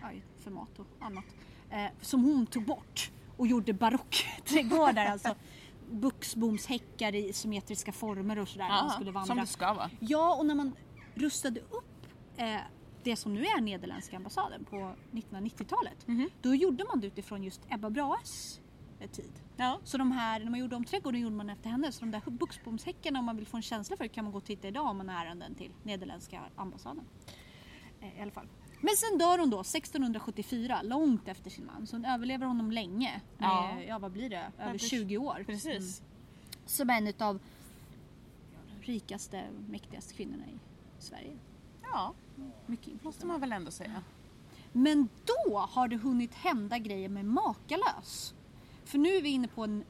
ja, 0.00 0.10
för 0.38 0.50
mat 0.50 0.78
och 0.78 0.86
annat, 1.00 1.24
eh, 1.70 1.86
som 2.00 2.24
hon 2.24 2.46
tog 2.46 2.64
bort 2.64 3.10
och 3.36 3.46
gjorde 3.46 3.72
barockträdgårdar. 3.72 5.06
alltså 5.06 5.34
buxbomshäckar 5.90 7.14
i 7.14 7.32
symmetriska 7.32 7.92
former 7.92 8.38
och 8.38 8.48
sådär. 8.48 8.68
man 8.68 8.90
skulle 8.90 9.10
vandra. 9.10 9.26
som 9.26 9.36
det 9.36 9.46
ska 9.46 9.72
vara. 9.72 9.90
Ja, 10.00 10.34
och 10.34 10.46
när 10.46 10.54
man 10.54 10.76
rustade 11.14 11.60
upp 11.60 12.06
eh, 12.36 12.60
det 13.02 13.16
som 13.16 13.34
nu 13.34 13.40
är 13.44 13.60
Nederländska 13.60 14.16
ambassaden 14.16 14.64
på 14.64 14.92
1990-talet. 15.12 16.06
Mhm. 16.06 16.30
Då 16.42 16.54
gjorde 16.54 16.84
man 16.84 17.00
det 17.00 17.06
utifrån 17.06 17.42
just 17.42 17.60
Ebba 17.68 17.90
Brahes 17.90 18.60
eh, 19.00 19.10
tid. 19.10 19.32
Ja. 19.56 19.80
Så 19.84 19.98
de 19.98 20.12
här, 20.12 20.40
när 20.40 20.50
man 20.50 20.60
gjorde 20.60 20.76
om 20.76 20.84
trädgården 20.84 21.20
gjorde 21.20 21.36
man 21.36 21.50
efter 21.50 21.70
henne. 21.70 21.92
Så 21.92 22.00
de 22.00 22.10
där 22.10 22.30
buxbomshäckarna 22.30 23.18
om 23.18 23.24
man 23.24 23.36
vill 23.36 23.46
få 23.46 23.56
en 23.56 23.62
känsla 23.62 23.96
för 23.96 24.04
det 24.04 24.08
kan 24.08 24.24
man 24.24 24.32
gå 24.32 24.38
och 24.38 24.44
titta 24.44 24.68
idag 24.68 24.86
om 24.86 24.96
man 24.96 25.08
har 25.08 25.24
ärenden 25.26 25.54
till 25.54 25.72
Nederländska 25.82 26.42
ambassaden. 26.56 27.04
Eh, 28.00 28.18
I 28.18 28.22
alla 28.22 28.30
fall. 28.30 28.48
Men 28.80 28.96
sen 28.96 29.18
dör 29.18 29.38
hon 29.38 29.50
då 29.50 29.60
1674, 29.60 30.82
långt 30.82 31.28
efter 31.28 31.50
sin 31.50 31.66
man. 31.66 31.86
Så 31.86 31.96
hon 31.96 32.04
överlever 32.04 32.46
honom 32.46 32.70
länge. 32.70 33.20
Ja. 33.38 33.74
Med, 33.74 33.88
ja 33.88 33.98
vad 33.98 34.12
blir 34.12 34.30
det? 34.30 34.52
Över 34.58 34.72
precis. 34.72 34.90
20 34.90 35.18
år. 35.18 35.44
Precis. 35.46 36.02
Som 36.66 36.90
en 36.90 37.06
av 37.18 37.40
de 38.68 38.86
rikaste, 38.86 39.44
mäktigaste 39.68 40.14
kvinnorna 40.14 40.44
i 40.46 40.58
Sverige. 40.98 41.36
Ja, 41.82 42.14
Mycket 42.66 43.04
måste 43.04 43.26
man 43.26 43.40
väl 43.40 43.52
ändå 43.52 43.70
säga. 43.70 44.02
Men 44.72 45.08
då 45.24 45.58
har 45.58 45.88
det 45.88 45.96
hunnit 45.96 46.34
hända 46.34 46.78
grejer 46.78 47.08
med 47.08 47.24
Makalös. 47.24 48.34
För 48.84 48.98
nu 48.98 49.08
är 49.08 49.22
vi 49.22 49.28
inne 49.28 49.48
på 49.48 49.64
en, 49.64 49.84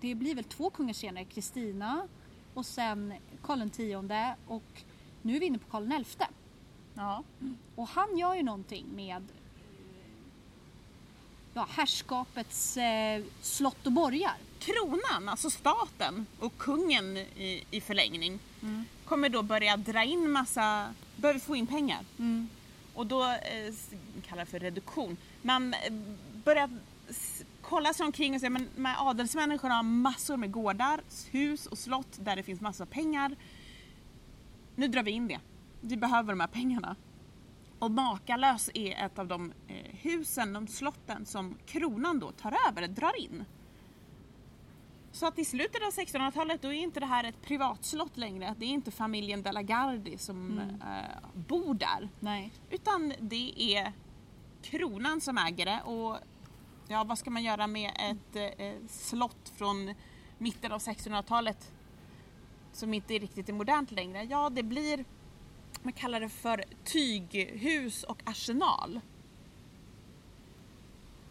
det 0.00 0.14
blir 0.14 0.34
väl 0.34 0.44
två 0.44 0.70
kungar 0.70 0.94
senare, 0.94 1.24
Kristina 1.24 2.08
och 2.54 2.66
sen 2.66 3.14
Karl 3.42 3.62
X 3.62 3.78
och 4.46 4.82
nu 5.22 5.36
är 5.36 5.40
vi 5.40 5.46
inne 5.46 5.58
på 5.58 5.70
Karl 5.70 6.04
XI. 6.04 6.24
Ja. 6.94 7.22
Och 7.74 7.88
han 7.88 8.18
gör 8.18 8.34
ju 8.34 8.42
någonting 8.42 8.86
med 8.94 9.22
ja, 11.54 11.66
härskapets 11.70 12.76
eh, 12.76 13.22
slott 13.40 13.86
och 13.86 13.92
borgar. 13.92 14.36
Kronan, 14.58 15.28
alltså 15.28 15.50
staten 15.50 16.26
och 16.38 16.58
kungen 16.58 17.16
i, 17.16 17.64
i 17.70 17.80
förlängning 17.80 18.38
kommer 19.04 19.28
då 19.28 19.42
börja 19.42 19.76
dra 19.76 20.04
in 20.04 20.30
massa, 20.30 20.94
behöver 21.16 21.40
få 21.40 21.56
in 21.56 21.66
pengar. 21.66 22.04
Och 22.94 23.06
då 23.06 23.22
eh, 23.22 23.74
kallar 24.26 24.44
det 24.44 24.50
för 24.50 24.58
reduktion. 24.58 25.16
Man 25.42 25.74
eh, 25.74 25.92
börjar 26.44 26.70
kolla 27.62 27.94
sig 27.94 28.06
omkring 28.06 28.34
och 28.34 28.40
säga 28.40 28.50
men 28.50 28.68
de 28.76 28.84
här 28.84 29.10
adelsmänniskorna 29.10 29.74
har 29.74 29.82
massor 29.82 30.36
med 30.36 30.52
gårdar, 30.52 31.00
hus 31.30 31.66
och 31.66 31.78
slott 31.78 32.18
där 32.18 32.36
det 32.36 32.42
finns 32.42 32.60
massor 32.60 32.84
av 32.84 32.88
pengar. 32.88 33.36
Nu 34.76 34.88
drar 34.88 35.02
vi 35.02 35.10
in 35.10 35.28
det. 35.28 35.40
Vi 35.84 35.96
behöver 35.96 36.32
de 36.32 36.40
här 36.40 36.46
pengarna. 36.46 36.96
Och 37.78 37.90
Makalös 37.90 38.70
är 38.74 39.06
ett 39.06 39.18
av 39.18 39.26
de 39.26 39.52
eh, 39.68 39.76
husen, 39.92 40.52
de 40.52 40.66
slotten 40.66 41.26
som 41.26 41.58
kronan 41.66 42.18
då 42.18 42.32
tar 42.32 42.56
över, 42.68 42.88
drar 42.88 43.20
in. 43.20 43.44
Så 45.12 45.26
att 45.26 45.38
i 45.38 45.44
slutet 45.44 45.82
av 45.82 45.90
1600-talet 45.90 46.62
då 46.62 46.68
är 46.68 46.72
inte 46.72 47.00
det 47.00 47.06
här 47.06 47.24
ett 47.24 47.42
privatslott 47.42 48.16
längre. 48.16 48.54
Det 48.58 48.64
är 48.64 48.68
inte 48.68 48.90
familjen 48.90 49.42
De 49.42 49.52
la 49.52 49.62
Gardie 49.62 50.18
som 50.18 50.58
eh, 50.58 51.40
bor 51.48 51.74
där. 51.74 52.08
Nej. 52.20 52.52
Utan 52.70 53.12
det 53.20 53.74
är 53.76 53.92
kronan 54.62 55.20
som 55.20 55.38
äger 55.38 55.66
det 55.66 55.80
och 55.84 56.18
ja, 56.88 57.04
vad 57.04 57.18
ska 57.18 57.30
man 57.30 57.42
göra 57.42 57.66
med 57.66 57.90
ett 58.10 58.58
eh, 58.58 58.86
slott 58.88 59.52
från 59.56 59.94
mitten 60.38 60.72
av 60.72 60.78
1600-talet 60.78 61.72
som 62.72 62.94
inte 62.94 63.14
riktigt 63.14 63.48
är 63.48 63.52
modernt 63.52 63.90
längre? 63.90 64.24
Ja, 64.24 64.50
det 64.50 64.62
blir, 64.62 65.04
man 65.82 65.92
kallar 65.92 66.20
det 66.20 66.28
för 66.28 66.64
tyghus 66.84 68.02
och 68.04 68.22
arsenal. 68.24 69.00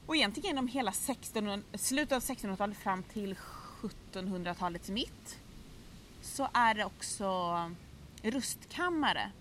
Och 0.06 0.16
egentligen 0.16 0.48
genom 0.48 0.68
hela 0.68 0.92
1600, 0.92 1.60
slutet 1.74 2.12
av 2.16 2.22
1600-talet 2.22 2.78
fram 2.78 3.04
till 3.04 3.36
1700-talets 3.82 4.90
mitt 4.90 5.40
så 6.22 6.48
är 6.54 6.74
det 6.74 6.86
också 6.86 7.56
rustkammare 8.24 9.32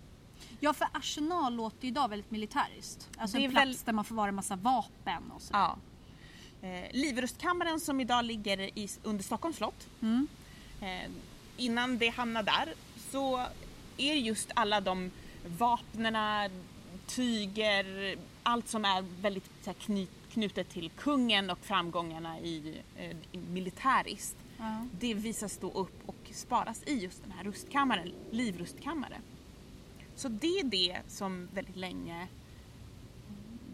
Ja 0.60 0.72
för 0.72 0.88
arsenal 0.92 1.54
låter 1.54 1.82
ju 1.84 1.88
idag 1.88 2.08
väldigt 2.08 2.30
militäriskt. 2.30 3.08
Alltså 3.18 3.38
en 3.38 3.50
plats 3.50 3.66
väl- 3.66 3.76
där 3.84 3.92
man 3.92 4.04
förvarar 4.04 4.32
massa 4.32 4.56
vapen 4.56 5.30
och 5.30 5.42
så. 5.42 5.50
Ja. 5.52 5.76
Eh, 6.62 6.92
Livrustkammaren 6.92 7.80
som 7.80 8.00
idag 8.00 8.24
ligger 8.24 8.78
i, 8.78 8.88
under 9.02 9.24
Stockholms 9.24 9.56
slott. 9.56 9.88
Mm. 10.00 10.28
Eh, 10.80 11.10
innan 11.56 11.98
det 11.98 12.08
hamnar 12.08 12.42
där 12.42 12.74
så 13.10 13.46
är 14.00 14.14
just 14.14 14.50
alla 14.54 14.80
de 14.80 15.10
vapnena, 15.58 16.48
tyger, 17.06 18.16
allt 18.42 18.68
som 18.68 18.84
är 18.84 19.04
väldigt 19.22 19.50
här, 19.66 19.72
kny, 19.72 20.06
knutet 20.32 20.68
till 20.68 20.90
kungen 20.90 21.50
och 21.50 21.58
framgångarna 21.58 22.40
i, 22.40 22.82
eh, 22.96 23.16
militäriskt. 23.50 24.36
Ja. 24.58 24.86
Det 25.00 25.14
visas 25.14 25.58
då 25.58 25.70
upp 25.70 26.08
och 26.08 26.30
sparas 26.32 26.82
i 26.86 26.94
just 26.94 27.22
den 27.22 27.32
här 27.32 27.44
rustkammaren, 27.44 28.12
livrustkammare. 28.30 29.16
Så 30.16 30.28
det 30.28 30.58
är 30.58 30.64
det 30.64 30.98
som 31.08 31.48
väldigt 31.54 31.76
länge 31.76 32.28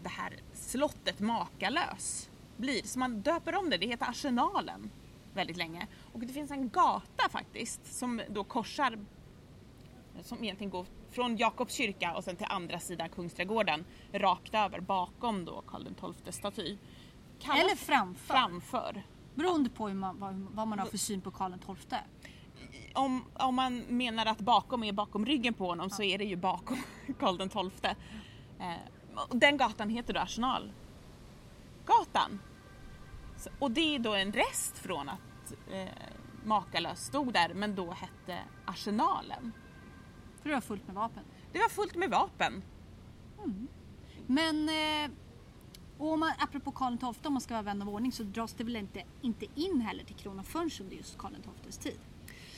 det 0.03 0.09
här 0.09 0.33
slottet 0.53 1.19
Makalös 1.19 2.29
blir. 2.57 2.81
Så 2.83 2.99
man 2.99 3.21
döper 3.21 3.55
om 3.55 3.69
det, 3.69 3.77
det 3.77 3.87
heter 3.87 4.09
Arsenalen 4.09 4.91
väldigt 5.33 5.57
länge. 5.57 5.87
Och 6.13 6.19
det 6.19 6.33
finns 6.33 6.51
en 6.51 6.69
gata 6.69 7.29
faktiskt 7.29 7.95
som 7.95 8.21
då 8.29 8.43
korsar, 8.43 8.97
som 10.23 10.43
egentligen 10.43 10.71
går 10.71 10.85
från 11.11 11.37
Jakobs 11.37 11.73
kyrka 11.73 12.15
och 12.15 12.23
sen 12.23 12.35
till 12.35 12.47
andra 12.49 12.79
sidan 12.79 13.09
Kungsträdgården 13.09 13.85
rakt 14.11 14.55
över 14.55 14.79
bakom 14.79 15.45
då 15.45 15.61
Karl 15.61 16.13
XII 16.13 16.33
staty. 16.33 16.77
Kallas 17.39 17.59
Eller 17.59 17.75
framför. 17.75 18.33
framför. 18.33 19.03
Beroende 19.35 19.69
på 19.69 19.87
hur 19.87 19.95
man, 19.95 20.19
vad, 20.19 20.47
vad 20.51 20.67
man 20.67 20.79
har 20.79 20.85
för 20.85 20.97
syn 20.97 21.21
på 21.21 21.31
Karl 21.31 21.51
XII. 21.51 21.99
Om, 22.93 23.25
om 23.33 23.55
man 23.55 23.79
menar 23.79 24.25
att 24.25 24.39
bakom 24.39 24.83
är 24.83 24.91
bakom 24.91 25.25
ryggen 25.25 25.53
på 25.53 25.65
honom 25.65 25.89
så 25.89 26.03
är 26.03 26.17
det 26.17 26.25
ju 26.25 26.35
bakom 26.35 26.77
Karl 27.19 27.49
XII. 27.49 27.95
Eh, 28.59 28.73
den 29.31 29.57
gatan 29.57 29.89
heter 29.89 30.13
då 30.13 30.19
Arsenalgatan. 30.19 32.39
Och 33.59 33.71
det 33.71 33.95
är 33.95 33.99
då 33.99 34.13
en 34.13 34.33
rest 34.33 34.77
från 34.77 35.09
att 35.09 35.53
eh, 35.71 35.87
Makalös 36.43 37.05
stod 37.05 37.33
där 37.33 37.53
men 37.53 37.75
då 37.75 37.91
hette 37.91 38.39
Arsenalen. 38.65 39.51
För 40.47 40.51
det 40.51 40.55
var 40.55 40.61
fullt 40.61 40.87
med 40.87 40.95
vapen. 40.95 41.23
Det 41.51 41.59
var 41.59 41.69
fullt 41.69 41.95
med 41.95 42.09
vapen. 42.09 42.63
Men 44.27 44.69
eh, 44.69 45.11
och 45.97 46.13
om 46.13 46.19
man, 46.19 46.31
apropå 46.39 46.71
Karl 46.71 46.97
XII, 46.97 47.27
om 47.27 47.33
man 47.33 47.41
ska 47.41 47.53
vara 47.53 47.61
vän 47.61 47.81
av 47.81 47.89
ordning 47.89 48.11
så 48.11 48.23
dras 48.23 48.53
det 48.53 48.63
väl 48.63 48.75
inte, 48.75 49.03
inte 49.21 49.45
in 49.55 49.81
heller 49.81 50.03
till 50.03 50.15
kronan 50.15 50.45
förrän 50.45 50.69
under 50.81 50.95
just 50.95 51.17
Karl 51.17 51.33
XIIs 51.63 51.77
tid. 51.77 51.99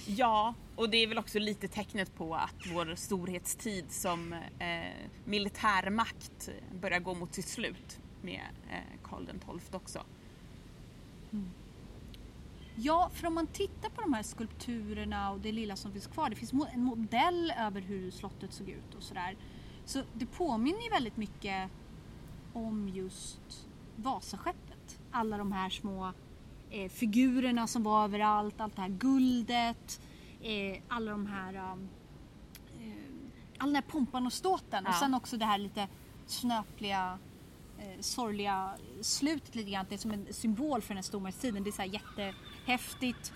Ja, 0.06 0.54
och 0.76 0.90
det 0.90 0.98
är 0.98 1.08
väl 1.08 1.18
också 1.18 1.40
lite 1.40 1.68
tecknet 1.68 2.16
på 2.16 2.36
att 2.36 2.68
vår 2.74 2.96
storhetstid 2.96 3.92
som 3.92 4.34
eh, 4.34 5.10
militärmakt 5.26 6.50
börjar 6.82 7.00
gå 7.00 7.14
mot 7.14 7.34
sitt 7.34 7.48
slut 7.48 8.00
med 8.22 8.42
eh, 8.72 9.00
Karl 9.04 9.26
XII 9.26 9.60
också. 9.72 10.04
Ja, 12.82 13.10
för 13.14 13.28
om 13.28 13.34
man 13.34 13.48
tittar 13.48 13.90
på 13.90 14.02
de 14.02 14.14
här 14.14 14.24
skulpturerna 14.24 15.32
och 15.32 15.40
det 15.40 15.52
lilla 15.52 15.76
som 15.76 15.92
finns 15.92 16.08
kvar. 16.08 16.30
Det 16.30 16.36
finns 16.36 16.54
en 16.74 16.84
modell 16.84 17.54
över 17.58 17.82
hur 17.82 18.12
slottet 18.12 18.54
såg 18.54 18.70
ut 18.70 18.96
och 18.96 19.04
sådär. 19.04 19.38
Så 19.86 20.02
det 20.14 20.26
påminner 20.26 20.82
ju 20.84 20.90
väldigt 20.90 21.18
mycket 21.18 21.70
om 22.54 22.90
just 22.90 23.68
Vasaskeppet. 23.96 25.00
Alla 25.12 25.38
de 25.38 25.52
här 25.52 25.70
små 25.70 26.14
eh, 26.70 26.90
figurerna 26.90 27.68
som 27.68 27.84
var 27.84 28.04
överallt, 28.04 28.62
allt 28.62 28.76
det 28.76 28.82
här 28.82 28.90
guldet, 28.90 30.02
eh, 30.42 30.82
alla 30.88 31.12
de 31.12 31.26
här 31.26 31.72
um, 31.74 31.90
eh, 32.82 32.94
all 33.58 33.68
den 33.70 33.76
här 33.76 33.82
pompan 33.92 34.26
och 34.26 34.34
ståten 34.34 34.86
och 34.86 34.94
Ja. 34.94 35.00
sen 35.00 35.14
också 35.14 35.38
det 35.38 35.46
här 35.46 35.58
lite 35.58 35.88
snöpliga 36.26 37.20
eh, 37.80 38.00
sorgliga 38.00 38.72
slutet 39.02 39.56
lite 39.56 39.72
grann. 39.72 39.86
Det 39.90 39.96
är 39.96 40.00
som 40.00 40.12
en 40.12 40.28
symbol 40.34 40.82
för 40.82 40.88
den 40.88 40.98
här 40.98 41.04
stormaktstiden. 41.04 41.64
Det 41.64 41.70
är 41.70 41.72
så 41.72 41.82
här 41.82 41.90
häftigt 42.70 43.32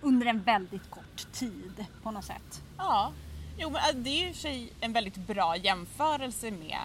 under 0.00 0.26
en 0.26 0.42
väldigt 0.42 0.90
kort 0.90 1.32
tid 1.32 1.84
på 2.02 2.10
något 2.10 2.24
sätt. 2.24 2.62
Ja, 2.78 3.12
jo, 3.58 3.70
men 3.70 3.96
äh, 3.96 4.02
det 4.02 4.10
är 4.10 4.20
ju 4.20 4.28
i 4.28 4.30
och 4.30 4.34
för 4.34 4.42
sig 4.42 4.72
en 4.80 4.92
väldigt 4.92 5.16
bra 5.16 5.56
jämförelse 5.56 6.50
med 6.50 6.80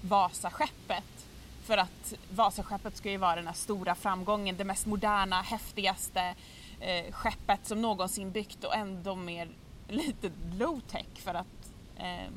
Vasaskeppet. 0.00 1.26
För 1.64 1.78
att 1.78 2.14
Vasaskeppet 2.30 2.96
ska 2.96 3.10
ju 3.10 3.16
vara 3.16 3.36
den 3.36 3.46
här 3.46 3.54
stora 3.54 3.94
framgången, 3.94 4.56
det 4.56 4.64
mest 4.64 4.86
moderna, 4.86 5.42
häftigaste 5.42 6.34
eh, 6.80 7.12
skeppet 7.12 7.66
som 7.66 7.82
någonsin 7.82 8.30
byggt 8.30 8.64
och 8.64 8.74
ändå 8.74 9.14
mer 9.14 9.48
lite 9.88 10.30
low 10.58 10.80
tech 10.80 11.06
för 11.14 11.34
att 11.34 11.70
eh, 11.96 12.30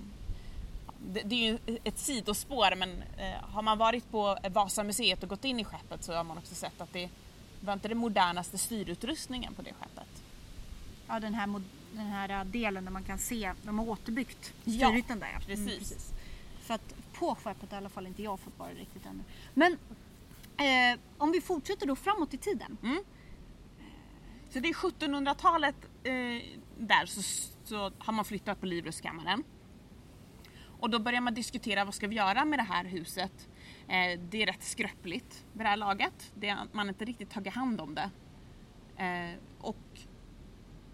det, 0.99 1.21
det 1.21 1.35
är 1.35 1.51
ju 1.51 1.79
ett 1.83 1.99
sidospår 1.99 2.75
men 2.75 3.03
eh, 3.17 3.43
har 3.53 3.61
man 3.61 3.77
varit 3.77 4.11
på 4.11 4.37
Vasamuseet 4.49 5.23
och 5.23 5.29
gått 5.29 5.45
in 5.45 5.59
i 5.59 5.63
skeppet 5.63 6.03
så 6.03 6.13
har 6.13 6.23
man 6.23 6.37
också 6.37 6.55
sett 6.55 6.81
att 6.81 6.93
det 6.93 7.09
var 7.61 7.73
inte 7.73 7.87
den 7.87 7.97
modernaste 7.97 8.57
styrutrustningen 8.57 9.53
på 9.53 9.61
det 9.61 9.73
skeppet. 9.73 10.23
Ja, 11.07 11.19
den 11.19 11.33
här, 11.33 11.61
den 11.93 12.05
här 12.07 12.29
eh, 12.29 12.45
delen 12.45 12.85
där 12.85 12.91
man 12.91 13.03
kan 13.03 13.19
se, 13.19 13.53
de 13.63 13.79
har 13.79 13.89
återbyggt 13.89 14.53
Ja, 14.63 14.87
styrytan 14.87 15.19
där. 15.19 15.29
ja. 15.33 15.39
precis. 15.45 16.13
För 16.61 16.73
att 16.73 16.95
på 17.13 17.35
skeppet 17.35 17.71
i 17.73 17.75
alla 17.75 17.89
fall 17.89 18.07
inte 18.07 18.23
jag 18.23 18.39
fått 18.39 18.59
vara 18.59 18.69
riktigt 18.69 19.05
ännu. 19.05 19.23
Men 19.53 19.73
eh, 20.57 20.99
om 21.17 21.31
vi 21.31 21.41
fortsätter 21.41 21.87
då 21.87 21.95
framåt 21.95 22.33
i 22.33 22.37
tiden. 22.37 22.77
Så 24.53 24.59
det 24.59 24.69
är 24.69 24.73
1700-talet 24.73 25.75
eh, 26.03 26.13
där 26.77 27.05
så, 27.05 27.21
så 27.63 27.91
har 27.97 28.13
man 28.13 28.25
flyttat 28.25 28.59
på 28.59 28.65
Livrustkammaren. 28.65 29.43
Och 30.79 30.89
då 30.89 30.99
börjar 30.99 31.21
man 31.21 31.33
diskutera 31.33 31.85
vad 31.85 31.93
ska 31.93 32.07
vi 32.07 32.15
göra 32.15 32.45
med 32.45 32.59
det 32.59 32.63
här 32.63 32.83
huset. 32.85 33.47
Eh, 33.89 34.19
det 34.29 34.41
är 34.41 34.45
rätt 34.45 34.63
skröpligt 34.63 35.43
vid 35.53 35.65
det 35.65 35.69
här 35.69 35.77
laget. 35.77 36.31
Det, 36.35 36.55
man 36.55 36.67
har 36.87 36.87
inte 36.87 37.05
riktigt 37.05 37.29
tagit 37.31 37.53
hand 37.53 37.81
om 37.81 37.95
det. 37.95 38.09
Eh, 39.03 39.35
och 39.61 39.77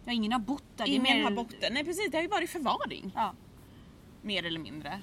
Ja, 0.08 0.12
ingen 0.12 0.32
har 0.32 0.40
bott 0.40 0.64
där. 0.78 0.88
ingen 0.88 1.04
mer- 1.04 1.24
har 1.24 1.32
bott 1.32 1.62
där. 1.62 1.70
Nej 1.72 1.84
precis, 1.86 2.12
det 2.12 2.18
har 2.18 2.22
ju 2.22 2.28
varit 2.28 2.50
förvaring. 2.50 3.12
Ja. 3.16 3.34
Mer 4.22 4.46
eller 4.46 4.60
mindre. 4.60 5.02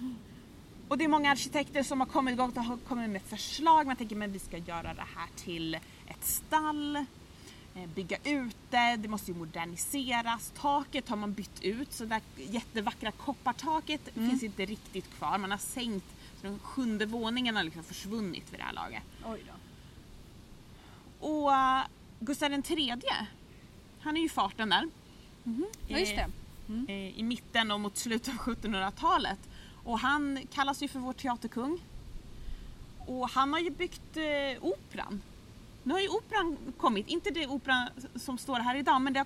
Och 0.89 0.99
det 0.99 1.05
är 1.05 1.09
många 1.09 1.31
arkitekter 1.31 1.83
som 1.83 2.01
har 2.01 2.07
kommit 2.07 2.33
igång 2.33 2.51
och 2.57 2.65
har 2.65 2.77
kommit 2.77 3.11
med 3.11 3.23
förslag. 3.23 3.87
Man 3.87 3.97
tänker 3.97 4.17
men 4.17 4.33
vi 4.33 4.39
ska 4.39 4.57
göra 4.59 4.95
det 4.95 5.05
här 5.17 5.29
till 5.37 5.75
ett 5.75 6.25
stall. 6.25 6.97
eh, 6.97 7.87
Bygga 7.95 8.17
ut 8.25 8.57
det, 8.71 8.97
det 8.97 9.09
måste 9.09 9.31
ju 9.31 9.37
moderniseras. 9.39 10.53
Taket 10.57 11.09
har 11.09 11.17
man 11.17 11.33
bytt 11.33 11.63
ut 11.63 11.93
så 11.93 12.05
det 12.05 12.11
där 12.11 12.45
jättevackra 12.53 13.11
koppartaket 13.11 14.09
finns 14.15 14.43
inte 14.43 14.65
riktigt 14.65 15.11
kvar. 15.19 15.39
Man 15.39 15.51
har 15.51 15.59
sänkt, 15.59 16.07
så 16.43 16.47
den 16.49 16.59
sjunde 16.59 17.07
våningen 17.07 17.57
har 17.57 17.65
liksom 17.65 17.83
försvunnit 17.85 18.53
vid 18.53 18.61
det 18.61 18.65
här 18.65 18.73
laget. 18.73 19.03
Oj 19.25 19.45
då. 19.47 19.53
Och 21.27 21.51
uh, 21.51 21.83
Gustav 22.21 22.53
III, 22.53 22.95
han 24.01 24.17
är 24.17 24.21
ju 24.21 24.29
farten 24.29 24.69
där. 24.69 24.89
Ja, 25.89 25.99
just 25.99 26.13
det. 26.17 26.27
eh, 26.89 27.19
i 27.19 27.23
mitten 27.23 27.71
och 27.71 27.81
mot 27.81 27.97
slutet 27.97 28.29
av 28.29 28.35
1700-talet. 28.55 29.39
Och 29.85 29.99
han 29.99 30.39
kallas 30.53 30.83
ju 30.83 30.89
för 30.89 30.99
vår 30.99 31.13
teaterkung. 31.13 31.79
Och 32.99 33.29
han 33.31 33.53
har 33.53 33.61
ju 33.61 33.71
byggt 33.71 34.17
eh, 34.17 34.65
operan. 34.65 35.23
Nu 35.83 35.93
har 35.93 36.01
ju 36.01 36.09
operan 36.09 36.57
kommit, 36.77 37.09
inte 37.09 37.31
det 37.31 37.47
operan 37.47 37.89
som 38.17 38.39
står 38.39 38.59
här 38.61 38.77
idag 38.77 39.01
men 39.03 39.13
det 39.13 39.25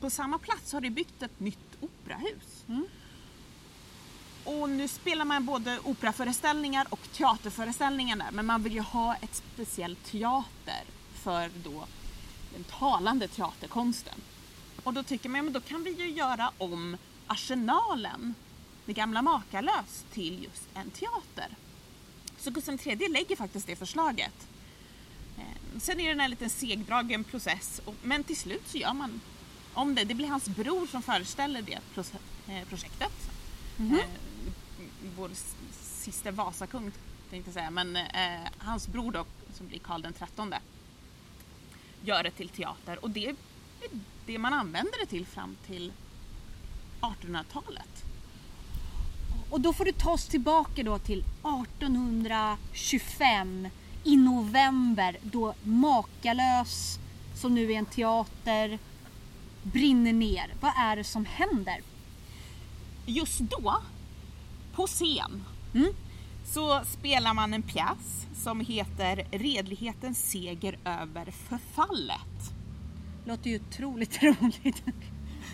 på 0.00 0.10
samma 0.10 0.38
plats 0.38 0.72
har 0.72 0.80
det 0.80 0.90
byggt 0.90 1.22
ett 1.22 1.40
nytt 1.40 1.76
operahus. 1.80 2.64
Och 4.46 4.70
nu 4.70 4.88
spelar 4.88 5.24
man 5.24 5.46
både 5.46 5.78
operaföreställningar 5.84 6.86
och 6.90 7.12
teaterföreställningar 7.12 8.16
där 8.16 8.30
men 8.32 8.46
man 8.46 8.62
vill 8.62 8.72
ju 8.74 8.80
ha 8.80 9.14
ett 9.14 9.42
speciellt 9.54 10.04
teater 10.04 10.84
för 11.14 11.50
då 11.64 11.86
den 12.54 12.64
talande 12.64 13.28
teaterkonsten. 13.28 14.14
Och 14.84 14.92
då 14.94 15.02
tycker 15.02 15.28
man, 15.28 15.36
ja, 15.36 15.42
men 15.42 15.52
då 15.52 15.60
kan 15.60 15.82
vi 15.84 15.90
ju 15.90 16.10
göra 16.10 16.50
om 16.58 16.96
Arsenalen, 17.26 18.34
det 18.84 18.92
gamla 18.92 19.22
Makalös, 19.22 20.04
till 20.12 20.44
just 20.44 20.68
en 20.74 20.90
teater. 20.90 21.48
Så 22.38 22.50
Gustav 22.50 22.78
III 22.86 23.08
lägger 23.08 23.36
faktiskt 23.36 23.66
det 23.66 23.76
förslaget. 23.76 24.46
Eh, 25.38 25.78
Sen 25.80 26.00
är 26.00 26.14
det 26.14 26.22
en 26.24 26.30
liten 26.30 26.50
segdragen 26.50 27.24
process, 27.24 27.80
men 28.02 28.24
till 28.24 28.36
slut 28.36 28.62
så 28.66 28.78
gör 28.78 28.92
man 28.92 29.20
om 29.74 29.94
det. 29.94 30.04
Det 30.04 30.14
blir 30.14 30.28
hans 30.28 30.48
bror 30.48 30.86
som 30.86 31.02
föreställer 31.02 31.62
det 31.62 31.78
eh, 32.48 32.68
projektet. 32.68 33.12
Vår 35.16 35.30
sista 35.82 36.30
Vasakung 36.30 36.92
tänkte 37.30 37.48
jag 37.48 37.54
säga, 37.54 37.70
men 37.70 37.96
eh, 37.96 38.40
hans 38.58 38.88
bror 38.88 39.12
då, 39.12 39.24
som 39.54 39.66
blir 39.66 39.78
Karl 39.78 40.02
den 40.02 40.12
trettonde, 40.12 40.60
gör 42.02 42.22
det 42.22 42.30
till 42.30 42.48
teater 42.48 43.04
och 43.04 43.10
det 43.10 43.26
är 43.26 43.36
det 44.26 44.38
man 44.38 44.52
använder 44.52 45.00
det 45.00 45.06
till 45.06 45.26
fram 45.26 45.56
till 45.66 45.92
1800-talet. 47.00 48.04
Och 49.50 49.60
då 49.60 49.72
får 49.72 49.84
du 49.84 49.92
ta 49.92 50.10
oss 50.10 50.26
tillbaka 50.26 50.82
då 50.82 50.98
till 50.98 51.18
1825 51.18 53.68
i 54.04 54.16
november 54.16 55.16
då 55.22 55.54
Makalös, 55.62 56.98
som 57.34 57.54
nu 57.54 57.72
är 57.72 57.76
en 57.76 57.86
teater, 57.86 58.78
brinner 59.62 60.12
ner. 60.12 60.54
Vad 60.60 60.72
är 60.76 60.96
det 60.96 61.04
som 61.04 61.24
händer? 61.24 61.80
Just 63.06 63.40
då, 63.40 63.82
på 64.76 64.86
scen, 64.86 65.44
Mm. 65.74 65.92
så 66.44 66.84
spelar 66.84 67.34
man 67.34 67.54
en 67.54 67.62
pjäs 67.62 68.26
som 68.34 68.60
heter 68.60 69.26
Redlighetens 69.30 70.30
seger 70.30 70.78
över 70.84 71.30
förfallet. 71.30 72.52
Låter 73.24 73.50
ju 73.50 73.60
otroligt 73.60 74.22
roligt. 74.22 74.82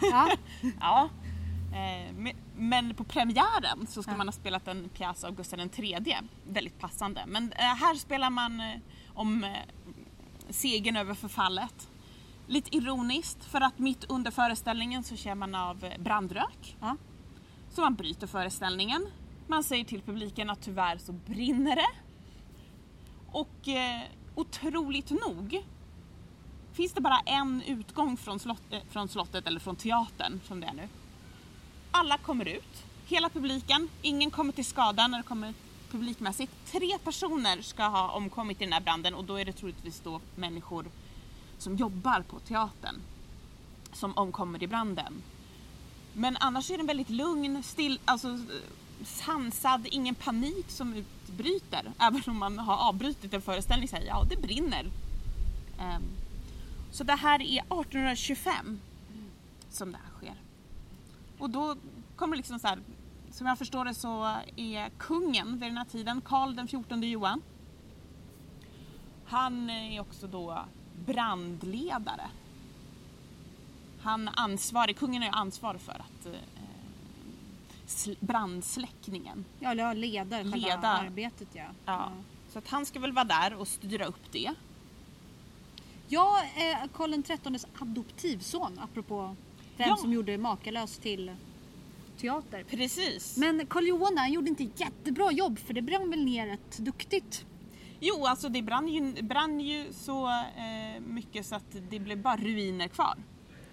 Ja, 0.00 0.30
Ja. 0.80 1.08
Eh, 1.72 2.12
me- 2.14 2.35
Men 2.56 2.94
på 2.94 3.04
premiären 3.04 3.87
så 3.88 4.02
ska 4.02 4.12
Ja. 4.12 4.16
man 4.16 4.28
ha 4.28 4.32
spelat 4.32 4.68
en 4.68 4.88
pjäs 4.88 5.24
av 5.24 5.35
Gustav 5.37 5.61
III. 5.76 6.16
Väldigt 6.48 6.78
passande. 6.78 7.24
Men 7.26 7.52
eh, 7.52 7.58
här 7.64 7.94
spelar 7.94 8.30
man 8.30 8.61
eh, 8.61 8.78
om 9.14 9.46
segern 10.50 10.96
över 10.96 11.14
förfallet. 11.14 11.88
Lite 12.46 12.76
ironiskt 12.76 13.44
för 13.44 13.61
att 13.61 13.78
mitt 13.78 14.04
under 14.04 14.30
föreställningen 14.30 15.04
så 15.04 15.16
känner 15.16 15.35
man 15.35 15.54
av 15.54 15.85
brandrök. 15.98 16.76
ja. 16.80 16.96
Så 17.74 17.80
man 17.80 17.94
bryter 17.94 18.26
föreställningen. 18.26 19.06
Man 19.46 19.64
säger 19.64 19.85
till 19.85 20.02
publiken 20.02 20.50
att 20.50 20.62
tyvärr 20.62 20.98
så 20.98 21.12
brinner 21.12 21.76
det. 21.76 21.90
Och 23.32 23.68
eh, 23.68 24.02
otroligt 24.35 25.11
nog 25.11 25.64
finns 26.72 26.92
det 26.92 27.00
bara 27.00 27.18
en 27.18 27.62
utgång 27.62 28.16
från, 28.16 28.38
slott, 28.38 28.62
eh, 28.70 28.80
från 28.90 29.08
slottet, 29.08 29.46
eller 29.46 29.61
från 29.61 29.76
teatern 29.76 30.40
som 30.48 30.61
det 30.61 30.66
är 30.66 30.72
nu. 30.72 30.88
Alla 31.90 32.18
kommer 32.18 32.48
ut, 32.48 32.85
hela 33.06 33.28
publiken, 33.28 33.88
ingen 34.02 34.30
kommer 34.30 34.52
till 34.52 34.64
skada 34.64 35.06
när 35.06 35.18
det 35.18 35.24
kommer 35.24 35.54
publikmässigt. 35.90 36.52
Tre 36.72 36.98
personer 37.04 37.62
ska 37.62 37.82
ha 37.82 38.11
omkommit 38.12 38.61
i 38.61 38.64
den 38.64 38.72
här 38.72 38.80
branden 38.80 39.14
och 39.14 39.24
då 39.24 39.40
är 39.40 39.44
det 39.44 39.52
troligtvis 39.52 40.00
då 40.00 40.20
människor 40.37 40.87
som 41.58 41.76
jobbar 41.76 42.22
på 42.22 42.38
teatern 42.38 43.00
som 43.92 44.16
omkommer 44.16 44.62
i 44.62 44.66
branden. 44.66 45.22
Men 46.14 46.37
annars 46.40 46.70
är 46.70 46.77
den 46.77 46.87
väldigt 46.87 47.11
lugn, 47.11 47.62
still, 47.62 48.01
alltså 48.05 48.38
sansad, 49.05 49.87
ingen 49.90 50.14
panik 50.14 50.70
som 50.70 50.94
utbryter. 50.94 51.92
Även 51.98 52.22
om 52.27 52.38
man 52.38 52.59
har 52.59 52.77
avbrutit 52.88 53.35
en 53.35 53.42
föreställning 53.42 53.88
säger 53.88 54.07
ja 54.07 54.25
det 54.31 54.37
brinner. 54.37 54.85
Um, 55.79 56.03
så 56.90 57.05
det 57.05 57.14
här 57.14 57.42
är 57.42 57.59
1825 57.59 58.81
som 59.70 59.92
det 59.92 59.98
här 59.98 60.18
sker. 60.18 60.35
Och 61.38 61.51
då 61.51 61.77
kommer 62.16 62.37
liksom 62.37 62.59
så 62.59 62.68
här, 62.68 62.79
som 63.31 63.46
jag 63.46 63.59
förstår 63.59 63.85
det 63.85 63.94
så 63.94 64.37
är 64.57 64.90
kungen 64.98 65.53
vid 65.53 65.68
den 65.68 65.77
här 65.77 65.85
tiden, 65.85 66.20
Karl 66.20 66.55
den 66.55 66.68
14 66.68 67.03
Johan. 67.03 67.42
Han 69.25 69.70
är 69.70 70.01
också 70.01 70.27
då 70.27 70.64
brandledare. 71.07 72.31
Han 74.03 74.29
ansvarig, 74.29 74.97
kungen 74.97 75.23
är 75.23 75.27
ju 75.27 75.33
ansvarig 75.33 75.81
för 75.81 75.93
att 75.93 76.27
eh, 76.27 76.33
sl- 77.87 78.17
brandsläckningen. 78.21 79.45
ja 79.61 79.71
eller 79.71 79.95
leder 79.95 80.38
själva 80.43 80.57
Leda. 80.57 80.88
arbetet 80.88 81.49
ja. 81.53 81.65
Ja. 81.85 82.12
Så 82.53 82.59
att 82.59 82.69
han 82.69 82.87
ska 82.87 83.01
väl 83.01 83.12
vara 83.12 83.25
där 83.25 83.55
och 83.55 83.69
styra 83.69 84.05
upp 84.05 84.33
det. 84.33 84.51
Jag 86.09 86.38
är 86.57 86.88
Karl 86.88 87.23
XIIIs 87.23 87.67
adoptivson 87.81 88.79
apropå 88.79 89.37
vem 89.77 89.88
Ja. 89.88 89.97
som 89.97 90.12
gjorde 90.12 90.38
Makalös 90.38 90.99
till 90.99 91.33
teater. 92.21 92.65
Precis. 92.65 93.37
Men 93.37 93.67
Karl 93.67 93.85
Johan 93.87 94.19
han 94.19 94.33
gjorde 94.33 94.49
inte 94.49 94.69
jättebra 94.77 95.33
jobb 95.33 95.59
för 95.59 95.75
det 95.75 95.83
brann 95.83 96.11
väl 96.11 96.25
ner 96.25 96.47
rätt 96.47 96.79
duktigt. 96.79 97.45
Jo, 98.01 98.27
alltså 98.27 98.49
det 98.49 98.62
brann 98.62 98.88
ju, 98.88 99.23
brann 99.23 99.61
ju 99.61 99.93
så 99.93 100.29
eh, 100.29 101.01
mycket 101.01 101.47
så 101.47 101.55
att 101.55 101.77
det 101.91 101.99
blev 101.99 102.23
bara 102.23 102.37
ruiner 102.37 102.88
kvar. 102.88 103.15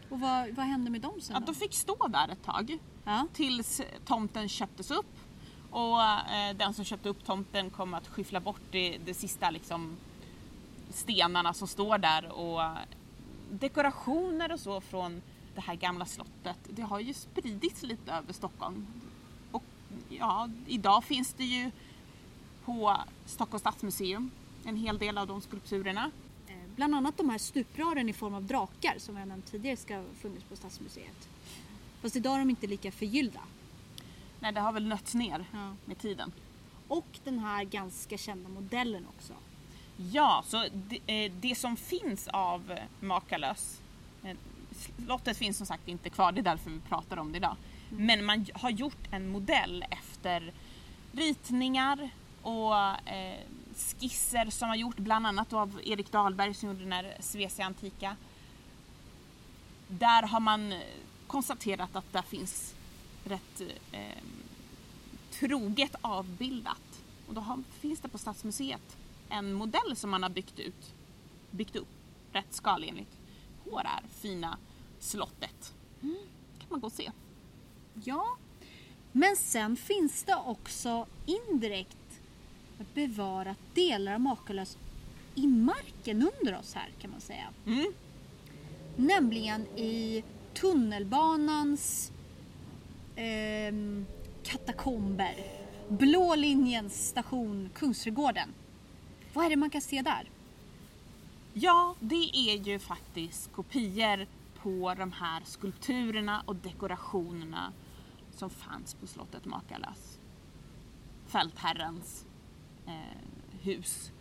Och 0.09 0.19
vad, 0.19 0.49
vad 0.49 0.65
hände 0.65 0.89
med 0.91 1.01
dem 1.01 1.21
sen 1.21 1.35
Att 1.35 1.45
då? 1.45 1.51
de 1.53 1.59
fick 1.59 1.73
stå 1.73 2.07
där 2.07 2.27
ett 2.29 2.43
tag 2.43 2.77
Ja. 3.05 3.27
tills 3.33 3.81
tomten 4.05 4.49
köptes 4.49 4.91
upp. 4.91 5.15
Och 5.71 6.01
eh, 6.03 6.55
den 6.55 6.73
som 6.73 6.85
köpte 6.85 7.09
upp 7.09 7.25
tomten 7.25 7.69
kom 7.69 7.93
att 7.93 8.07
skyffla 8.07 8.39
bort 8.39 8.61
det, 8.71 8.97
det 9.05 9.13
sista 9.13 9.49
liksom 9.49 9.97
stenarna 10.89 11.53
som 11.53 11.67
står 11.67 11.97
där 11.97 12.31
och 12.31 12.61
dekorationer 13.51 14.51
och 14.51 14.59
så 14.59 14.81
från 14.81 15.21
det 15.55 15.61
här 15.61 15.75
gamla 15.75 16.05
slottet. 16.05 16.57
Det 16.69 16.81
har 16.81 16.99
ju 16.99 17.13
spridits 17.13 17.83
lite 17.83 18.11
över 18.11 18.33
Stockholm. 18.33 18.87
Och 19.51 19.63
ja, 20.09 20.49
idag 20.67 21.03
finns 21.03 21.33
det 21.33 21.43
ju 21.45 21.71
på 22.65 22.97
Stockholms 23.25 23.61
stadsmuseum 23.61 24.31
en 24.65 24.75
hel 24.75 24.97
del 24.97 25.17
av 25.17 25.27
de 25.27 25.41
skulpturerna. 25.41 26.11
Bland 26.79 26.95
annat 26.95 27.17
de 27.17 27.29
här 27.29 27.37
stuprören 27.37 28.09
i 28.09 28.13
form 28.13 28.33
av 28.33 28.43
drakar 28.43 28.95
som 28.97 29.17
jag 29.17 29.27
nämnt 29.27 29.51
tidigare 29.51 29.77
ska 29.77 29.95
ha 29.95 30.03
funnits 30.21 30.43
på 30.43 30.55
Stadsmuseet. 30.55 31.29
Fast 32.01 32.15
idag 32.15 32.35
är 32.35 32.39
de 32.39 32.49
inte 32.49 32.67
lika 32.67 32.91
förgyllda. 32.91 33.39
Nej, 34.39 34.51
det 34.51 34.59
har 34.59 34.71
väl 34.71 34.87
nötts 34.87 35.13
ner 35.13 35.45
Ja. 35.51 35.75
med 35.85 35.97
tiden. 35.97 36.31
Och 36.87 37.05
den 37.23 37.39
här 37.39 37.63
ganska 37.63 38.17
kända 38.17 38.49
modellen 38.49 39.05
också. 39.17 39.33
Ja, 40.11 40.43
så 40.47 40.65
det, 40.73 41.25
eh, 41.25 41.31
det 41.31 41.55
som 41.55 41.75
finns 41.77 42.27
av 42.27 42.71
eh, 42.71 42.79
Makalös, 42.99 43.79
eh, 44.23 44.37
slottet 45.05 45.37
finns 45.37 45.57
som 45.57 45.65
sagt 45.67 45.87
inte 45.87 46.09
kvar, 46.09 46.31
det 46.31 46.41
är 46.41 46.43
därför 46.43 46.69
vi 46.69 46.79
pratar 46.79 47.17
om 47.17 47.31
det 47.31 47.37
idag. 47.37 47.55
Men 47.89 48.25
man 48.25 48.45
har 48.53 48.69
gjort 48.69 49.07
en 49.11 49.29
modell 49.29 49.85
efter 49.89 50.53
ritningar 51.11 52.09
och 52.41 52.75
eh, 53.09 53.39
skisser 53.79 54.49
som 54.49 54.69
har 54.69 54.75
gjort 54.75 54.97
bland 54.97 55.27
annat 55.27 55.53
av 55.53 55.81
Erik 55.83 56.11
Dahlberg 56.11 56.53
som 56.53 56.69
gjorde 56.69 56.83
den 56.83 56.91
här 56.91 57.17
Svecia 57.19 57.65
Antika. 57.65 58.15
Där 59.87 60.27
har 60.27 60.39
man 60.39 60.71
eh, 60.71 60.79
konstaterat 61.27 61.95
att 61.95 62.13
där 62.13 62.21
finns 62.21 62.75
rätt 63.23 63.61
eh, 63.91 64.23
troget 65.31 65.95
avbildat. 66.01 67.01
Och 67.27 67.33
då 67.33 67.41
har, 67.41 67.63
finns 67.79 67.99
det 67.99 68.07
på 68.07 68.17
Stadsmuseet 68.17 68.97
en 69.29 69.53
modell 69.53 69.95
som 69.95 70.09
man 70.09 70.23
har 70.23 70.29
byggt 70.29 70.59
ut, 70.59 70.93
byggt 71.51 71.75
upp 71.75 71.87
rätt 72.31 72.53
skalenligt 72.53 73.17
på 73.63 73.81
det 73.81 73.87
här 73.87 74.03
fina 74.11 74.57
slottet. 74.99 75.73
Mm. 76.01 76.17
kan 76.59 76.67
man 76.69 76.79
gå 76.79 76.87
och 76.87 76.93
se. 76.93 77.11
Ja, 78.03 78.37
men 79.11 79.35
sen 79.35 79.75
finns 79.75 80.23
det 80.23 80.35
också 80.35 81.05
indirekt 81.25 81.97
bevarat 82.93 83.57
delar 83.73 84.13
av 84.13 84.19
Makalös 84.19 84.77
i 85.35 85.47
marken 85.47 86.29
under 86.33 86.59
oss 86.59 86.73
här 86.73 86.89
kan 87.01 87.11
man 87.11 87.21
säga. 87.21 87.47
Mm. 87.65 87.93
Nämligen 88.95 89.61
i 89.61 90.23
tunnelbanans 90.53 92.11
ehm, 93.15 94.05
katakomber. 94.43 95.35
Blå 95.89 96.35
linjens 96.35 97.07
station 97.07 97.69
Kungsträdgården. 97.73 98.49
Vad 99.33 99.45
är 99.45 99.49
det 99.49 99.55
man 99.55 99.69
kan 99.69 99.81
se 99.81 100.01
där? 100.01 100.29
Ja, 101.53 101.95
det 101.99 102.31
är 102.33 102.55
ju 102.55 102.79
faktiskt 102.79 103.51
kopior 103.51 104.27
på 104.61 104.93
de 104.97 105.11
här 105.11 105.41
skulpturerna 105.45 106.43
och 106.45 106.55
dekorationerna 106.55 107.73
som 108.35 108.49
fanns 108.49 108.93
på 108.93 109.07
slottet 109.07 109.45
Makalös. 109.45 110.19
Fältherrens 111.27 112.25
eh, 112.25 112.28
hus. 113.61 114.11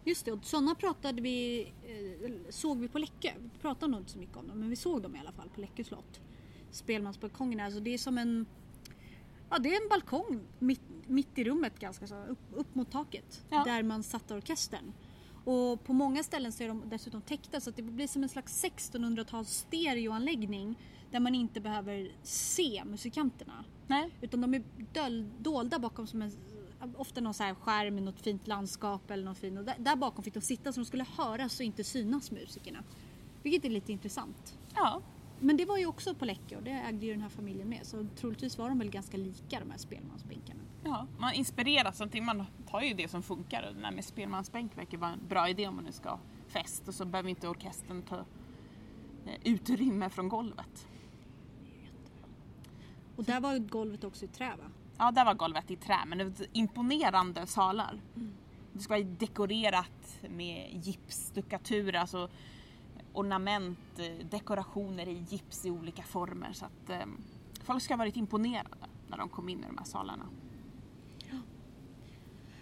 Just 0.04 0.24
det, 0.24 0.32
och 0.32 0.44
sådana 0.44 0.74
pratade 0.74 1.22
vi, 1.22 1.62
eh, 1.62 2.30
såg 2.50 2.78
vi 2.78 2.88
på 2.88 2.98
Läckö. 2.98 3.32
Vi 3.38 3.58
pratade 3.60 3.92
nog 3.92 4.00
inte 4.00 4.12
så 4.12 4.18
mycket 4.18 4.36
om 4.36 4.48
dem, 4.48 4.58
men 4.58 4.70
vi 4.70 4.76
såg 4.76 5.02
dem 5.02 5.16
i 5.16 5.18
alla 5.18 5.32
fall 5.32 5.48
på 5.48 5.60
Läckö 5.60 5.84
slott. 5.84 6.20
Spelmansbalkongerna, 6.70 7.64
alltså 7.64 7.80
det 7.80 7.94
är 7.94 7.98
som 7.98 8.18
en 8.18 8.46
Ja, 9.52 9.58
det 9.58 9.74
är 9.74 9.82
en 9.82 9.88
balkong 9.88 10.40
mitt, 10.58 10.80
mitt 11.06 11.38
i 11.38 11.44
rummet 11.44 11.78
ganska 11.78 12.06
så, 12.06 12.24
upp, 12.24 12.38
upp 12.52 12.74
mot 12.74 12.90
taket. 12.90 13.44
Ja. 13.50 13.64
Där 13.64 13.82
man 13.82 14.02
satte 14.02 14.34
orkestern. 14.34 14.92
Och 15.44 15.84
på 15.84 15.92
många 15.92 16.22
ställen 16.22 16.52
så 16.52 16.62
är 16.62 16.68
de 16.68 16.82
dessutom 16.86 17.22
täckta 17.22 17.60
så 17.60 17.70
att 17.70 17.76
det 17.76 17.82
blir 17.82 18.06
som 18.06 18.22
en 18.22 18.28
slags 18.28 18.64
1600-tals 18.64 19.50
stereoanläggning 19.50 20.78
där 21.10 21.20
man 21.20 21.34
inte 21.34 21.60
behöver 21.60 22.12
se 22.22 22.82
musikanterna. 22.84 23.64
Nej. 23.86 24.10
Utan 24.20 24.40
de 24.40 24.54
är 24.54 24.62
döl, 24.92 25.30
dolda 25.38 25.78
bakom 25.78 26.06
som 26.06 26.22
en, 26.22 26.32
ofta 26.96 27.20
någon 27.20 27.34
så 27.34 27.42
här 27.42 27.54
skärm 27.54 27.94
med 27.94 28.02
något 28.02 28.20
fint 28.20 28.46
landskap 28.46 29.10
eller 29.10 29.24
något 29.24 29.38
fint. 29.38 29.58
Och 29.58 29.64
där, 29.64 29.76
där 29.78 29.96
bakom 29.96 30.24
fick 30.24 30.34
de 30.34 30.40
sitta 30.40 30.72
så 30.72 30.80
de 30.80 30.86
skulle 30.86 31.06
höras 31.16 31.60
och 31.60 31.64
inte 31.64 31.84
synas 31.84 32.30
musikerna. 32.30 32.84
Vilket 33.42 33.64
är 33.64 33.70
lite 33.70 33.92
intressant. 33.92 34.58
Ja, 34.74 35.02
Men 35.42 35.56
det 35.56 35.64
var 35.64 35.78
ju 35.78 35.86
också 35.86 36.14
på 36.14 36.24
Läckö 36.24 36.56
och 36.56 36.62
det 36.62 36.70
ägde 36.70 37.06
ju 37.06 37.12
den 37.12 37.22
här 37.22 37.28
familjen 37.28 37.68
med. 37.68 37.86
Så 37.86 38.06
troligtvis 38.16 38.58
var 38.58 38.68
de 38.68 38.78
väl 38.78 38.90
ganska 38.90 39.16
lika 39.16 39.60
de 39.60 39.70
här 39.70 39.78
spelmansbänkarna. 39.78 40.60
ja, 40.84 41.06
man 41.18 41.32
inspireras 41.32 41.98
någonting. 41.98 42.24
Man 42.24 42.44
tar 42.70 42.80
ju 42.80 42.94
det 42.94 43.08
som 43.08 43.22
funkar. 43.22 43.68
Och 43.68 43.74
Det 43.74 43.80
där 43.80 43.90
med 43.90 44.04
spelmansbänk 44.04 44.78
verkar 44.78 44.98
vara 44.98 45.12
en 45.12 45.28
bra 45.28 45.48
idé 45.48 45.68
om 45.68 45.74
man 45.74 45.84
nu 45.84 45.92
ska 45.92 46.10
ha 46.10 46.20
fest 46.48 46.88
och 46.88 46.94
så 46.94 47.04
behöver 47.04 47.30
inte 47.30 47.48
orkestern 47.48 48.02
ta 48.02 48.16
eh, 49.26 49.34
utrymme 49.44 50.10
från 50.10 50.28
golvet. 50.28 50.86
Och 53.16 53.24
där 53.24 53.40
var 53.40 53.58
golvet 53.58 54.04
också 54.04 54.24
i 54.24 54.28
trä 54.28 54.52
va? 54.56 54.70
Ja, 54.98 55.10
där 55.10 55.24
var 55.24 55.34
golvet 55.34 55.70
i 55.70 55.76
trä, 55.76 55.98
men 56.06 56.18
det 56.18 56.24
var 56.24 56.32
imponerande 56.52 57.46
salar. 57.46 58.00
Det 58.72 58.80
ska 58.80 58.94
vara 58.94 59.04
dekorerat 59.04 60.18
med 60.28 60.84
gipsstuckatur, 60.84 61.94
alltså 61.94 62.30
ornament, 63.12 63.98
eh, 63.98 64.26
dekorationer 64.26 65.08
i 65.08 65.24
gips 65.28 65.66
i 65.66 65.70
olika 65.70 66.02
former. 66.02 66.52
Så 66.52 66.64
att 66.64 66.90
eh, 66.90 67.06
folk 67.64 67.82
ska 67.82 67.94
ha 67.94 67.98
varit 67.98 68.16
imponerade 68.16 68.76
när 69.08 69.18
de 69.18 69.28
kom 69.28 69.48
in 69.48 69.58
i 69.58 69.66
de 69.66 69.78
här 69.78 69.84
salarna. 69.84 70.24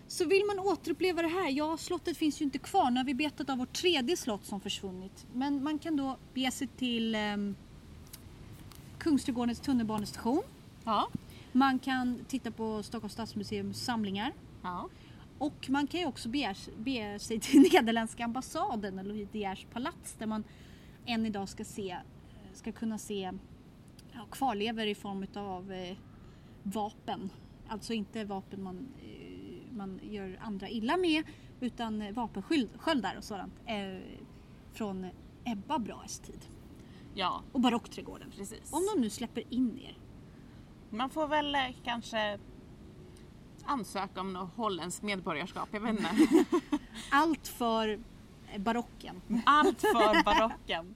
Så 0.06 0.24
vill 0.24 0.44
man 0.46 0.58
återuppleva 0.58 1.22
det 1.22 1.28
här, 1.28 1.48
ja 1.50 1.76
slottet 1.76 2.16
finns 2.16 2.40
ju 2.40 2.44
inte 2.44 2.58
kvar. 2.58 2.90
Nu 2.90 3.00
har 3.00 3.04
vi 3.04 3.14
betat 3.14 3.50
av 3.50 3.58
vårt 3.58 3.72
tredje 3.72 4.16
slott 4.16 4.44
som 4.44 4.60
försvunnit. 4.60 5.26
Men 5.34 5.64
man 5.64 5.78
kan 5.78 5.96
då 5.96 6.16
bege 6.34 6.50
sig 6.50 6.66
till 6.66 7.14
um, 7.14 7.56
Kungsträdgårdens 8.98 9.60
tunnelbanestation. 9.60 10.42
Ja. 10.84 11.08
Man 11.52 11.78
kan 11.78 12.24
titta 12.28 12.50
på 12.50 12.82
Stockholms 12.82 13.12
stadsmuseums 13.12 13.84
samlingar. 13.84 14.32
ja. 14.62 14.88
Och 15.40 15.70
man 15.70 15.86
kan 15.86 16.00
ju 16.00 16.06
också 16.06 16.28
bege, 16.28 17.18
sig 17.18 17.40
till 17.40 17.60
Nederländska 17.72 18.24
ambassaden 18.24 18.98
eller 18.98 19.26
De 19.32 19.56
palats 19.72 20.14
där 20.18 20.26
man 20.26 20.44
än 21.06 21.26
idag 21.26 21.48
ska, 21.48 21.64
se, 21.64 21.96
ska 22.52 22.72
kunna 22.72 22.98
se 22.98 23.32
ja, 24.12 24.26
kvarlever 24.30 24.86
i 24.86 24.94
form 24.94 25.26
av 25.34 25.72
eh, 25.72 25.96
vapen. 26.62 27.30
Alltså 27.68 27.92
inte 27.92 28.24
vapen 28.24 28.62
man, 28.62 28.88
eh, 29.02 29.76
man 29.76 30.00
gör 30.02 30.38
andra 30.42 30.68
illa 30.68 30.96
med 30.96 31.24
utan 31.60 32.14
vapensköldar 32.14 33.14
och 33.18 33.24
sådant 33.24 33.54
eh, 33.66 33.98
från 34.72 35.06
Ebba 35.44 35.78
Brahes 35.78 36.18
tid. 36.20 36.40
ja, 37.14 37.42
Och 37.52 37.60
barockträdgården. 37.60 38.30
precis. 38.36 38.72
Om 38.72 38.86
de 38.94 39.00
nu 39.00 39.10
släpper 39.10 39.44
in 39.54 39.78
er. 39.78 39.98
Man 40.90 41.10
får 41.10 41.28
väl 41.28 41.54
eh, 41.54 41.60
kanske 41.84 42.38
ansöka 43.70 44.20
om 44.20 44.32
något 44.32 44.56
holländskt 44.56 45.02
medborgarskap, 45.02 45.68
jag 45.72 45.80
vet 45.80 45.90
inte. 45.90 46.10
Allt 47.10 47.48
för 47.48 47.98
barocken. 48.58 49.22
Allt 49.46 49.80
för 49.80 50.24
barocken. 50.24 50.94